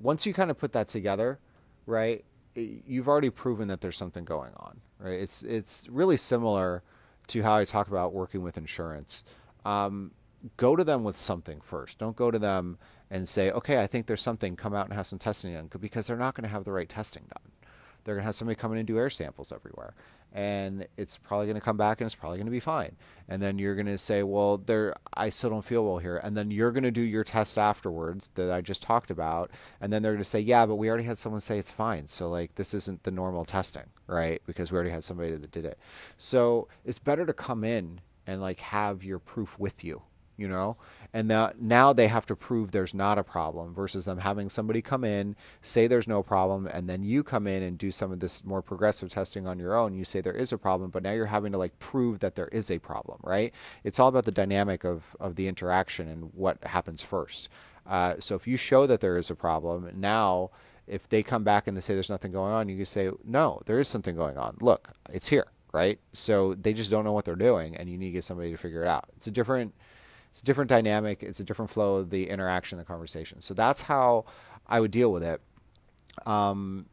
once 0.00 0.26
you 0.26 0.32
kind 0.32 0.50
of 0.50 0.58
put 0.58 0.72
that 0.72 0.88
together, 0.88 1.38
right? 1.86 2.24
You've 2.54 3.08
already 3.08 3.30
proven 3.30 3.68
that 3.68 3.80
there's 3.80 3.96
something 3.96 4.24
going 4.24 4.52
on, 4.56 4.80
right? 4.98 5.20
It's 5.20 5.42
it's 5.42 5.88
really 5.90 6.16
similar 6.16 6.82
to 7.28 7.42
how 7.42 7.56
I 7.56 7.64
talk 7.64 7.88
about 7.88 8.12
working 8.12 8.42
with 8.42 8.56
insurance. 8.56 9.24
Um, 9.64 10.12
go 10.56 10.76
to 10.76 10.84
them 10.84 11.04
with 11.04 11.18
something 11.18 11.60
first. 11.60 11.98
Don't 11.98 12.16
go 12.16 12.30
to 12.30 12.38
them 12.38 12.78
and 13.10 13.28
say, 13.28 13.50
okay, 13.50 13.80
I 13.82 13.86
think 13.86 14.06
there's 14.06 14.22
something, 14.22 14.56
come 14.56 14.74
out 14.74 14.86
and 14.86 14.94
have 14.94 15.06
some 15.06 15.18
testing 15.18 15.54
done, 15.54 15.70
because 15.80 16.06
they're 16.06 16.16
not 16.16 16.34
going 16.34 16.42
to 16.44 16.48
have 16.48 16.64
the 16.64 16.72
right 16.72 16.88
testing 16.88 17.24
done, 17.34 17.52
they're 18.04 18.14
going 18.14 18.22
to 18.22 18.26
have 18.26 18.34
somebody 18.34 18.56
come 18.56 18.72
in 18.72 18.78
and 18.78 18.86
do 18.86 18.98
air 18.98 19.10
samples 19.10 19.52
everywhere 19.52 19.94
and 20.32 20.86
it's 20.96 21.16
probably 21.16 21.46
going 21.46 21.54
to 21.54 21.60
come 21.60 21.76
back 21.76 22.00
and 22.00 22.06
it's 22.06 22.14
probably 22.14 22.38
going 22.38 22.46
to 22.46 22.52
be 22.52 22.60
fine. 22.60 22.94
And 23.28 23.40
then 23.40 23.58
you're 23.58 23.74
going 23.74 23.86
to 23.86 23.98
say, 23.98 24.22
well, 24.22 24.58
there, 24.58 24.94
I 25.14 25.30
still 25.30 25.50
don't 25.50 25.64
feel 25.64 25.84
well 25.84 25.98
here. 25.98 26.18
And 26.18 26.36
then 26.36 26.50
you're 26.50 26.70
going 26.70 26.84
to 26.84 26.90
do 26.90 27.00
your 27.00 27.24
test 27.24 27.56
afterwards 27.56 28.30
that 28.34 28.52
I 28.52 28.60
just 28.60 28.82
talked 28.82 29.10
about. 29.10 29.50
And 29.80 29.92
then 29.92 30.02
they're 30.02 30.12
going 30.12 30.22
to 30.22 30.28
say, 30.28 30.40
yeah, 30.40 30.66
but 30.66 30.76
we 30.76 30.88
already 30.88 31.04
had 31.04 31.18
someone 31.18 31.40
say 31.40 31.58
it's 31.58 31.70
fine. 31.70 32.08
So 32.08 32.28
like 32.28 32.54
this 32.56 32.74
isn't 32.74 33.04
the 33.04 33.10
normal 33.10 33.44
testing, 33.44 33.84
right? 34.06 34.42
Because 34.46 34.70
we 34.70 34.76
already 34.76 34.90
had 34.90 35.04
somebody 35.04 35.30
that 35.30 35.50
did 35.50 35.64
it. 35.64 35.78
So 36.18 36.68
it's 36.84 36.98
better 36.98 37.24
to 37.24 37.32
come 37.32 37.64
in 37.64 38.00
and 38.26 38.42
like 38.42 38.60
have 38.60 39.04
your 39.04 39.18
proof 39.18 39.58
with 39.58 39.82
you 39.82 40.02
you 40.38 40.48
know? 40.48 40.76
And 41.12 41.28
now 41.28 41.52
now 41.58 41.92
they 41.92 42.06
have 42.06 42.24
to 42.26 42.36
prove 42.36 42.70
there's 42.70 42.94
not 42.94 43.18
a 43.18 43.24
problem 43.24 43.74
versus 43.74 44.04
them 44.04 44.18
having 44.18 44.48
somebody 44.48 44.80
come 44.80 45.04
in 45.04 45.36
say 45.60 45.86
there's 45.86 46.06
no 46.06 46.22
problem 46.22 46.66
and 46.68 46.88
then 46.88 47.02
you 47.02 47.22
come 47.22 47.46
in 47.46 47.62
and 47.62 47.76
do 47.76 47.90
some 47.90 48.12
of 48.12 48.20
this 48.20 48.44
more 48.44 48.62
progressive 48.62 49.10
testing 49.10 49.46
on 49.46 49.58
your 49.58 49.74
own. 49.74 49.94
You 49.94 50.04
say 50.04 50.20
there 50.20 50.32
is 50.32 50.52
a 50.52 50.58
problem 50.58 50.90
but 50.90 51.02
now 51.02 51.12
you're 51.12 51.26
having 51.26 51.52
to 51.52 51.58
like 51.58 51.78
prove 51.78 52.20
that 52.20 52.36
there 52.36 52.48
is 52.48 52.70
a 52.70 52.78
problem 52.78 53.18
right? 53.22 53.52
It's 53.84 53.98
all 53.98 54.08
about 54.08 54.24
the 54.24 54.32
dynamic 54.32 54.84
of 54.84 55.16
of 55.18 55.36
the 55.36 55.48
interaction 55.48 56.08
and 56.08 56.32
what 56.34 56.62
happens 56.64 57.02
first. 57.02 57.48
Uh, 57.86 58.14
so 58.18 58.34
if 58.34 58.46
you 58.46 58.56
show 58.56 58.86
that 58.86 59.00
there 59.00 59.16
is 59.18 59.30
a 59.30 59.34
problem 59.34 59.90
now 59.96 60.50
if 60.86 61.08
they 61.08 61.22
come 61.22 61.42
back 61.42 61.66
and 61.66 61.76
they 61.76 61.80
say 61.80 61.94
there's 61.94 62.10
nothing 62.10 62.32
going 62.32 62.52
on 62.52 62.68
you 62.68 62.76
can 62.76 62.84
say 62.84 63.10
no 63.24 63.60
there 63.66 63.80
is 63.80 63.88
something 63.88 64.14
going 64.14 64.38
on. 64.38 64.56
Look 64.60 64.90
it's 65.12 65.28
here 65.28 65.46
right? 65.72 65.98
So 66.12 66.54
they 66.54 66.72
just 66.72 66.90
don't 66.90 67.04
know 67.04 67.12
what 67.12 67.24
they're 67.24 67.36
doing 67.36 67.76
and 67.76 67.88
you 67.88 67.98
need 67.98 68.06
to 68.06 68.12
get 68.12 68.24
somebody 68.24 68.50
to 68.50 68.56
figure 68.56 68.84
it 68.84 68.88
out. 68.88 69.08
It's 69.16 69.26
a 69.26 69.30
different 69.30 69.74
it's 70.30 70.40
a 70.40 70.44
different 70.44 70.68
dynamic. 70.68 71.22
It's 71.22 71.40
a 71.40 71.44
different 71.44 71.70
flow 71.70 71.96
of 71.96 72.10
the 72.10 72.28
interaction, 72.28 72.78
the 72.78 72.84
conversation. 72.84 73.40
So 73.40 73.54
that's 73.54 73.82
how 73.82 74.24
I 74.66 74.80
would 74.80 74.90
deal 74.90 75.12
with 75.12 75.22
it. 75.22 75.40
Um, 76.26 76.86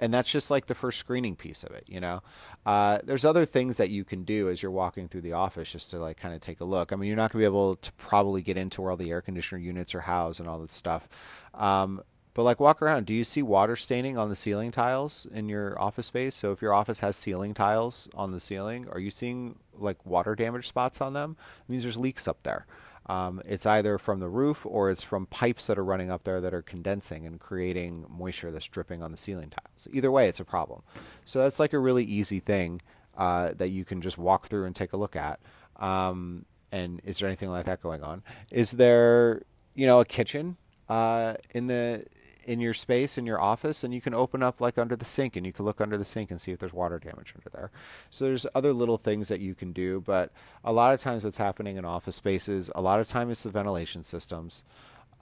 and 0.00 0.12
that's 0.12 0.30
just 0.30 0.50
like 0.50 0.66
the 0.66 0.74
first 0.74 0.98
screening 0.98 1.36
piece 1.36 1.64
of 1.64 1.72
it, 1.72 1.84
you 1.86 2.00
know. 2.00 2.22
Uh, 2.66 2.98
there's 3.04 3.24
other 3.24 3.44
things 3.44 3.76
that 3.76 3.90
you 3.90 4.04
can 4.04 4.24
do 4.24 4.48
as 4.48 4.62
you're 4.62 4.72
walking 4.72 5.08
through 5.08 5.20
the 5.20 5.32
office 5.32 5.70
just 5.70 5.90
to 5.90 5.98
like 5.98 6.16
kind 6.16 6.34
of 6.34 6.40
take 6.40 6.60
a 6.60 6.64
look. 6.64 6.92
I 6.92 6.96
mean, 6.96 7.08
you're 7.08 7.16
not 7.16 7.32
going 7.32 7.40
to 7.40 7.50
be 7.50 7.52
able 7.52 7.76
to 7.76 7.92
probably 7.92 8.42
get 8.42 8.56
into 8.56 8.82
where 8.82 8.90
all 8.90 8.96
the 8.96 9.10
air 9.10 9.20
conditioner 9.20 9.60
units 9.60 9.94
are 9.94 10.00
housed 10.00 10.40
and 10.40 10.48
all 10.48 10.58
that 10.58 10.70
stuff. 10.70 11.08
Um, 11.54 12.02
but 12.34 12.42
like 12.42 12.60
walk 12.60 12.82
around. 12.82 13.06
Do 13.06 13.14
you 13.14 13.24
see 13.24 13.42
water 13.42 13.76
staining 13.76 14.18
on 14.18 14.28
the 14.28 14.36
ceiling 14.36 14.70
tiles 14.70 15.26
in 15.32 15.48
your 15.48 15.80
office 15.80 16.06
space? 16.06 16.34
So 16.34 16.52
if 16.52 16.60
your 16.60 16.74
office 16.74 17.00
has 17.00 17.16
ceiling 17.16 17.54
tiles 17.54 18.08
on 18.14 18.32
the 18.32 18.40
ceiling, 18.40 18.88
are 18.90 18.98
you 18.98 19.10
seeing 19.10 19.56
like 19.72 20.04
water 20.04 20.34
damage 20.34 20.68
spots 20.68 21.00
on 21.00 21.12
them? 21.12 21.36
It 21.60 21.70
means 21.70 21.84
there's 21.84 21.96
leaks 21.96 22.28
up 22.28 22.42
there. 22.42 22.66
Um, 23.06 23.42
it's 23.44 23.66
either 23.66 23.98
from 23.98 24.20
the 24.20 24.28
roof 24.28 24.64
or 24.64 24.90
it's 24.90 25.02
from 25.02 25.26
pipes 25.26 25.66
that 25.66 25.78
are 25.78 25.84
running 25.84 26.10
up 26.10 26.24
there 26.24 26.40
that 26.40 26.54
are 26.54 26.62
condensing 26.62 27.26
and 27.26 27.38
creating 27.38 28.06
moisture 28.08 28.50
that's 28.50 28.66
dripping 28.66 29.02
on 29.02 29.10
the 29.10 29.16
ceiling 29.16 29.50
tiles. 29.50 29.86
Either 29.92 30.10
way, 30.10 30.28
it's 30.28 30.40
a 30.40 30.44
problem. 30.44 30.82
So 31.24 31.40
that's 31.40 31.60
like 31.60 31.74
a 31.74 31.78
really 31.78 32.04
easy 32.04 32.40
thing 32.40 32.80
uh, 33.16 33.52
that 33.56 33.68
you 33.68 33.84
can 33.84 34.00
just 34.00 34.18
walk 34.18 34.48
through 34.48 34.64
and 34.64 34.74
take 34.74 34.94
a 34.94 34.96
look 34.96 35.16
at. 35.16 35.38
Um, 35.76 36.46
and 36.72 37.00
is 37.04 37.18
there 37.18 37.28
anything 37.28 37.50
like 37.50 37.66
that 37.66 37.82
going 37.82 38.02
on? 38.02 38.22
Is 38.50 38.72
there, 38.72 39.42
you 39.74 39.86
know, 39.86 40.00
a 40.00 40.04
kitchen 40.04 40.56
uh, 40.88 41.34
in 41.50 41.66
the 41.66 42.04
in 42.46 42.60
your 42.60 42.74
space 42.74 43.18
in 43.18 43.26
your 43.26 43.40
office 43.40 43.84
and 43.84 43.94
you 43.94 44.00
can 44.00 44.14
open 44.14 44.42
up 44.42 44.60
like 44.60 44.78
under 44.78 44.96
the 44.96 45.04
sink 45.04 45.36
and 45.36 45.44
you 45.44 45.52
can 45.52 45.64
look 45.64 45.80
under 45.80 45.96
the 45.96 46.04
sink 46.04 46.30
and 46.30 46.40
see 46.40 46.52
if 46.52 46.58
there's 46.58 46.72
water 46.72 46.98
damage 46.98 47.34
under 47.36 47.50
there. 47.50 47.70
So 48.10 48.26
there's 48.26 48.46
other 48.54 48.72
little 48.72 48.98
things 48.98 49.28
that 49.28 49.40
you 49.40 49.54
can 49.54 49.72
do 49.72 50.00
but 50.00 50.30
a 50.64 50.72
lot 50.72 50.94
of 50.94 51.00
times 51.00 51.24
what's 51.24 51.38
happening 51.38 51.76
in 51.76 51.84
office 51.84 52.16
spaces 52.16 52.70
a 52.74 52.80
lot 52.80 53.00
of 53.00 53.08
time 53.08 53.30
it's 53.30 53.42
the 53.42 53.50
ventilation 53.50 54.02
systems 54.02 54.64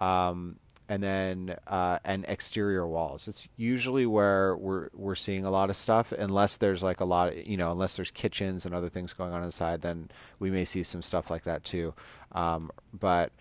um, 0.00 0.56
and 0.88 1.02
then 1.02 1.56
uh, 1.68 1.98
and 2.04 2.24
exterior 2.28 2.86
walls. 2.86 3.28
It's 3.28 3.48
usually 3.56 4.04
where 4.04 4.56
we're 4.56 4.88
we're 4.92 5.14
seeing 5.14 5.44
a 5.44 5.50
lot 5.50 5.70
of 5.70 5.76
stuff 5.76 6.12
unless 6.12 6.56
there's 6.56 6.82
like 6.82 7.00
a 7.00 7.04
lot 7.04 7.28
of, 7.28 7.46
you 7.46 7.56
know 7.56 7.70
unless 7.70 7.96
there's 7.96 8.10
kitchens 8.10 8.66
and 8.66 8.74
other 8.74 8.88
things 8.88 9.12
going 9.12 9.32
on 9.32 9.42
inside 9.42 9.80
then 9.80 10.10
we 10.38 10.50
may 10.50 10.64
see 10.64 10.82
some 10.82 11.00
stuff 11.00 11.30
like 11.30 11.44
that 11.44 11.64
too. 11.64 11.94
Um, 12.32 12.70
but 12.92 13.32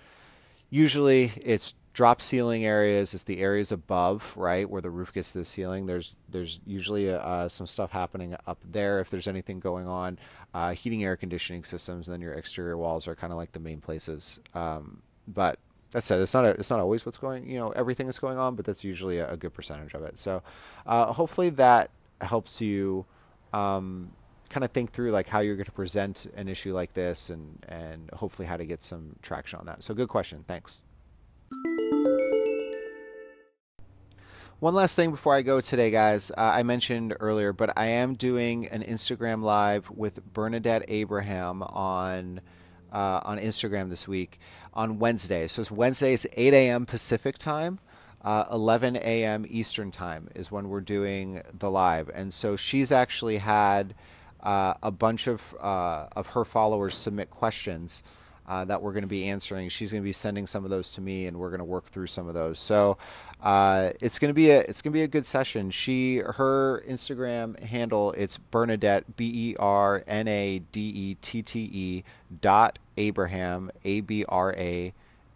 usually 0.70 1.32
it's 1.42 1.74
drop 1.94 2.22
ceiling 2.22 2.66
areas 2.66 3.14
is 3.14 3.24
the 3.24 3.40
areas 3.40 3.72
above, 3.72 4.36
right, 4.38 4.70
where 4.70 4.82
the 4.82 4.90
roof 4.90 5.14
gets 5.14 5.34
to 5.34 5.40
the 5.40 5.46
ceiling. 5.46 5.86
There's 5.86 6.16
there's 6.30 6.60
usually 6.66 7.14
uh, 7.14 7.50
some 7.50 7.68
stuff 7.68 7.92
happening 7.92 8.36
up 8.48 8.60
there 8.70 9.00
if 9.00 9.10
there's 9.10 9.28
anything 9.28 9.60
going 9.60 9.88
on. 9.88 10.18
Uh, 10.54 10.72
heating, 10.72 11.04
air 11.04 11.18
conditioning 11.18 11.64
systems, 11.64 12.08
and 12.08 12.14
then 12.14 12.22
your 12.22 12.34
exterior 12.34 12.78
walls 12.78 13.08
are 13.08 13.16
kind 13.16 13.34
of 13.34 13.38
like 13.38 13.52
the 13.52 13.60
main 13.60 13.82
places. 13.82 14.40
Um, 14.54 15.02
but 15.28 15.60
that 15.92 16.04
said, 16.04 16.22
it's 16.22 16.34
not 16.34 16.46
a, 16.46 16.50
it's 16.50 16.70
not 16.70 16.80
always 16.80 17.06
what's 17.06 17.18
going, 17.18 17.50
you 17.50 17.60
know, 17.60 17.70
everything 17.70 18.08
is 18.08 18.20
going 18.20 18.38
on, 18.38 18.56
but 18.56 18.66
that's 18.66 18.84
usually 18.84 19.18
a, 19.18 19.32
a 19.32 19.38
good 19.38 19.54
percentage 19.54 19.94
of 19.94 20.04
it. 20.04 20.18
So 20.18 20.42
uh, 20.86 21.12
hopefully 21.14 21.50
that 21.52 21.92
helps 22.22 22.62
you. 22.62 23.06
Um, 23.54 24.12
kind 24.50 24.66
of 24.66 24.72
think 24.72 24.92
through 24.92 25.12
like 25.12 25.30
how 25.30 25.40
you're 25.40 25.56
going 25.56 25.66
to 25.66 25.72
present 25.72 26.28
an 26.36 26.50
issue 26.50 26.74
like 26.74 26.92
this 26.92 27.30
and 27.30 27.66
and 27.70 28.10
hopefully 28.12 28.46
how 28.46 28.58
to 28.58 28.66
get 28.66 28.84
some 28.84 29.16
traction 29.22 29.58
on 29.58 29.66
that 29.66 29.82
so 29.82 29.94
good 29.94 30.10
question 30.10 30.44
thanks 30.46 30.84
One 34.62 34.76
last 34.76 34.96
thing 34.96 35.10
before 35.10 35.34
I 35.34 35.42
go 35.42 35.60
today, 35.60 35.90
guys. 35.90 36.30
Uh, 36.30 36.52
I 36.54 36.62
mentioned 36.62 37.16
earlier, 37.20 37.52
but 37.52 37.76
I 37.76 37.88
am 37.88 38.14
doing 38.14 38.68
an 38.68 38.84
Instagram 38.84 39.42
live 39.42 39.90
with 39.90 40.24
Bernadette 40.34 40.86
Abraham 40.88 41.64
on 41.64 42.42
uh, 42.94 43.22
on 43.26 43.40
Instagram 43.40 43.90
this 43.90 44.08
week 44.08 44.38
on 44.76 45.00
Wednesday. 45.00 45.48
So 45.48 45.62
it's 45.64 45.72
Wednesdays, 45.72 46.28
8 46.34 46.54
a.m. 46.54 46.86
Pacific 46.86 47.40
time. 47.40 47.80
Uh, 48.22 48.46
11 48.52 48.98
a.m. 48.98 49.48
Eastern 49.50 49.90
time 49.90 50.30
is 50.36 50.52
when 50.52 50.70
we're 50.70 50.80
doing 50.80 51.42
the 51.58 51.72
live, 51.72 52.12
and 52.14 52.32
so 52.32 52.56
she's 52.56 52.92
actually 52.92 53.38
had 53.38 53.96
uh, 54.42 54.76
a 54.84 54.92
bunch 54.92 55.26
of 55.26 55.56
uh, 55.60 56.06
of 56.16 56.28
her 56.28 56.46
followers 56.46 56.94
submit 56.94 57.32
questions 57.32 58.04
uh, 58.48 58.66
that 58.66 58.82
we're 58.82 58.92
going 58.92 59.04
to 59.04 59.08
be 59.08 59.28
answering. 59.28 59.70
She's 59.70 59.92
going 59.92 60.02
to 60.04 60.08
be 60.08 60.12
sending 60.12 60.48
some 60.48 60.64
of 60.64 60.70
those 60.70 60.92
to 60.92 61.02
me, 61.02 61.28
and 61.28 61.38
we're 61.38 61.50
going 61.50 61.60
to 61.60 61.66
work 61.66 61.86
through 61.86 62.08
some 62.08 62.28
of 62.28 62.34
those. 62.34 62.60
So 62.60 62.98
uh, 63.42 63.92
it's 64.02 64.20
going 64.20 64.30
to 64.30 64.34
be 64.34 64.50
a 64.50 64.60
it's 64.62 64.82
going 64.82 64.92
to 64.92 64.98
be 64.98 65.04
a 65.04 65.08
good 65.08 65.26
session. 65.26 65.72
She 65.72 66.18
her 66.18 66.84
Instagram 66.88 67.60
handle 67.60 68.12
it's 68.14 68.38
Bernadette 68.38 69.16
B 69.16 69.52
E 69.52 69.56
R 69.58 70.04
N 70.08 70.28
A 70.28 70.60
D 70.72 70.82
E 70.82 71.16
T 71.22 71.42
T 71.42 71.70
E 71.72 72.04
dot 72.42 72.80
Abraham 72.98 73.72
A 73.84 74.02
B 74.02 74.26
R 74.28 74.54
A 74.54 74.94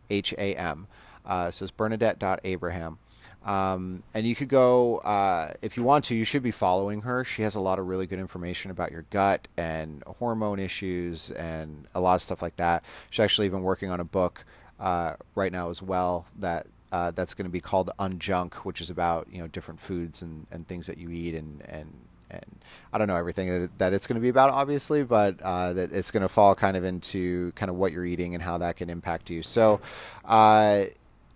H 0.09 0.33
A 0.37 0.55
M. 0.55 0.87
Uh, 1.25 1.49
so 1.49 1.63
it's 1.63 1.71
Bernadette 1.71 2.19
dot 2.19 2.39
Abraham. 2.43 2.99
Um, 3.45 4.01
and 4.13 4.25
you 4.25 4.35
could 4.35 4.49
go 4.49 4.97
uh, 4.97 5.53
if 5.61 5.77
you 5.77 5.83
want 5.83 6.05
to. 6.05 6.15
You 6.15 6.25
should 6.25 6.43
be 6.43 6.51
following 6.51 7.01
her. 7.03 7.23
She 7.23 7.43
has 7.43 7.55
a 7.55 7.59
lot 7.59 7.77
of 7.77 7.87
really 7.87 8.07
good 8.07 8.19
information 8.19 8.71
about 8.71 8.91
your 8.91 9.05
gut 9.11 9.47
and 9.55 10.03
hormone 10.19 10.59
issues 10.59 11.29
and 11.31 11.87
a 11.93 12.01
lot 12.01 12.15
of 12.15 12.21
stuff 12.21 12.41
like 12.41 12.55
that. 12.57 12.83
She's 13.11 13.23
actually 13.23 13.45
even 13.45 13.61
working 13.61 13.91
on 13.91 13.99
a 13.99 14.03
book 14.03 14.45
uh, 14.79 15.13
right 15.35 15.51
now 15.51 15.69
as 15.69 15.81
well 15.81 16.25
that 16.39 16.65
uh, 16.91 17.11
that's 17.11 17.33
going 17.33 17.45
to 17.45 17.51
be 17.51 17.61
called 17.61 17.91
Unjunk, 17.99 18.55
which 18.65 18.81
is 18.81 18.89
about 18.89 19.27
you 19.31 19.39
know 19.39 19.47
different 19.47 19.79
foods 19.79 20.21
and, 20.21 20.47
and 20.51 20.67
things 20.67 20.87
that 20.87 20.97
you 20.97 21.11
eat 21.11 21.35
and 21.35 21.61
and 21.67 21.93
and 22.31 22.45
I 22.91 22.97
don't 22.97 23.07
know 23.07 23.15
everything 23.15 23.69
that 23.77 23.93
it's 23.93 24.07
going 24.07 24.15
to 24.15 24.21
be 24.21 24.29
about, 24.29 24.49
obviously, 24.49 25.03
but 25.03 25.39
uh, 25.41 25.73
that 25.73 25.91
it's 25.91 26.09
going 26.09 26.21
to 26.21 26.29
fall 26.29 26.55
kind 26.55 26.75
of 26.75 26.83
into 26.83 27.51
kind 27.51 27.69
of 27.69 27.75
what 27.75 27.91
you're 27.91 28.05
eating 28.05 28.33
and 28.33 28.41
how 28.41 28.57
that 28.57 28.77
can 28.77 28.89
impact 28.89 29.29
you. 29.29 29.43
So, 29.43 29.79
uh, 30.23 30.85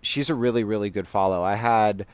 she's 0.01 0.29
a 0.29 0.35
really 0.35 0.63
really 0.63 0.89
good 0.89 1.07
follow. 1.07 1.43
I 1.43 1.55
had 1.55 2.05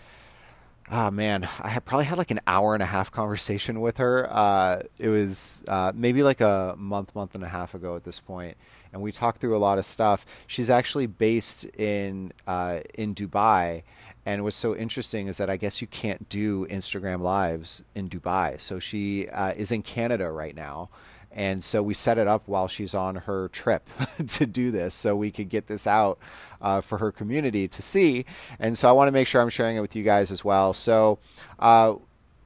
oh 0.91 1.11
man, 1.11 1.47
I 1.59 1.69
had 1.69 1.85
probably 1.85 2.05
had 2.05 2.17
like 2.17 2.31
an 2.31 2.41
hour 2.45 2.73
and 2.73 2.83
a 2.83 2.87
half 2.87 3.11
conversation 3.11 3.81
with 3.81 3.97
her. 3.97 4.27
Uh, 4.29 4.81
it 4.99 5.09
was 5.09 5.63
uh, 5.67 5.91
maybe 5.95 6.23
like 6.23 6.41
a 6.41 6.75
month, 6.77 7.15
month 7.15 7.35
and 7.35 7.43
a 7.43 7.47
half 7.47 7.73
ago 7.73 7.95
at 7.95 8.03
this 8.03 8.19
point, 8.19 8.55
and 8.93 9.01
we 9.01 9.11
talked 9.11 9.41
through 9.41 9.55
a 9.55 9.59
lot 9.59 9.77
of 9.77 9.85
stuff. 9.85 10.25
She's 10.47 10.69
actually 10.69 11.07
based 11.07 11.65
in 11.65 12.33
uh, 12.47 12.79
in 12.93 13.15
Dubai, 13.15 13.83
and 14.25 14.43
what's 14.43 14.55
so 14.55 14.75
interesting 14.75 15.27
is 15.27 15.37
that 15.37 15.49
I 15.49 15.57
guess 15.57 15.81
you 15.81 15.87
can't 15.87 16.27
do 16.29 16.65
Instagram 16.67 17.21
lives 17.21 17.83
in 17.93 18.09
Dubai. 18.09 18.59
So 18.59 18.79
she 18.79 19.27
uh, 19.29 19.53
is 19.53 19.71
in 19.71 19.81
Canada 19.81 20.31
right 20.31 20.55
now 20.55 20.89
and 21.35 21.61
so 21.61 21.83
we 21.83 21.93
set 21.93 22.17
it 22.17 22.27
up 22.27 22.47
while 22.47 22.69
she's 22.69 22.95
on 22.95 23.15
her 23.15 23.49
trip 23.49 23.89
to 24.27 24.45
do 24.45 24.71
this 24.71 24.95
so 24.95 25.15
we 25.15 25.29
could 25.29 25.49
get 25.49 25.67
this 25.67 25.85
out 25.85 26.17
uh, 26.61 26.79
for 26.79 26.97
her 26.97 27.11
community 27.11 27.67
to 27.67 27.81
see. 27.81 28.25
And 28.57 28.77
so 28.77 28.87
I 28.87 28.93
want 28.93 29.09
to 29.09 29.11
make 29.11 29.27
sure 29.27 29.41
I'm 29.41 29.49
sharing 29.49 29.75
it 29.75 29.81
with 29.81 29.95
you 29.95 30.03
guys 30.03 30.31
as 30.31 30.45
well. 30.45 30.73
So 30.73 31.19
uh, 31.59 31.95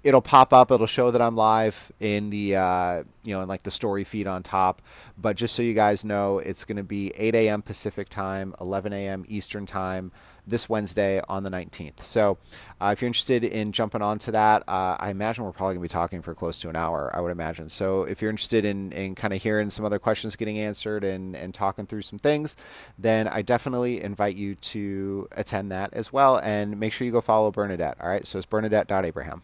it'll 0.04 0.22
pop 0.22 0.54
up. 0.54 0.72
It'll 0.72 0.88
show 0.88 1.12
that 1.12 1.22
I'm 1.22 1.36
live 1.36 1.92
in 2.00 2.32
the 2.32 2.56
uh, 2.56 3.04
you 3.24 3.36
know 3.36 3.42
in 3.42 3.48
like 3.48 3.62
the 3.62 3.72
story 3.72 4.04
feed 4.04 4.26
on 4.26 4.42
top. 4.42 4.82
But 5.18 5.36
just 5.36 5.56
so 5.56 5.62
you 5.62 5.76
guys 5.76 6.04
know, 6.04 6.40
it's 6.40 6.66
going 6.66 6.78
to 6.78 6.84
be 6.84 7.12
8 7.16 7.36
a.m. 7.36 7.62
Pacific 7.62 8.10
time, 8.10 8.56
11 8.60 8.92
a.m. 8.92 9.24
Eastern 9.28 9.68
time 9.68 10.12
this 10.50 10.70
Wednesday 10.70 11.22
on 11.30 11.44
the 11.44 11.50
19th. 11.50 12.02
So 12.02 12.38
uh, 12.82 12.90
if 12.94 13.02
you're 13.02 13.08
interested 13.08 13.44
in 13.44 13.72
jumping 13.72 14.02
onto 14.02 14.32
that, 14.32 14.64
uh, 14.68 14.98
I 15.00 15.10
imagine 15.10 15.44
we're 15.44 15.52
probably 15.52 15.76
going 15.76 15.88
to 15.88 15.94
be 15.94 15.94
talking 15.94 16.22
for 16.22 16.34
close 16.36 16.60
to 16.62 16.70
an 16.70 16.76
hour, 16.76 17.12
I 17.14 17.22
would 17.22 17.32
imagine. 17.32 17.70
So 17.70 18.04
if 18.04 18.22
you're 18.22 18.32
interested 18.32 18.66
in, 18.66 18.92
in 18.92 19.16
kind 19.16 19.34
of 19.34 19.42
hearing 19.42 19.70
some 19.70 19.86
other 19.86 20.00
questions 20.00 20.36
getting 20.36 20.58
answered 20.58 21.04
and, 21.04 21.36
and 21.36 21.54
talking 21.54 21.86
through 21.86 22.04
some 22.04 22.20
things, 22.20 22.56
then 22.98 23.28
I 23.28 23.42
definitely 23.42 24.02
invite 24.02 24.36
you 24.36 24.56
to 24.56 25.28
attend 25.34 25.72
that 25.72 25.94
as 25.94 26.12
well. 26.14 26.38
And 26.38 26.80
make 26.80 26.94
sure 26.94 27.06
you 27.06 27.12
go 27.12 27.22
follow 27.22 27.52
Bernadette. 27.52 27.98
All 28.02 28.10
right. 28.10 28.26
So 28.26 28.38
it's 28.38 28.46
bernadette.abraham. 28.46 29.44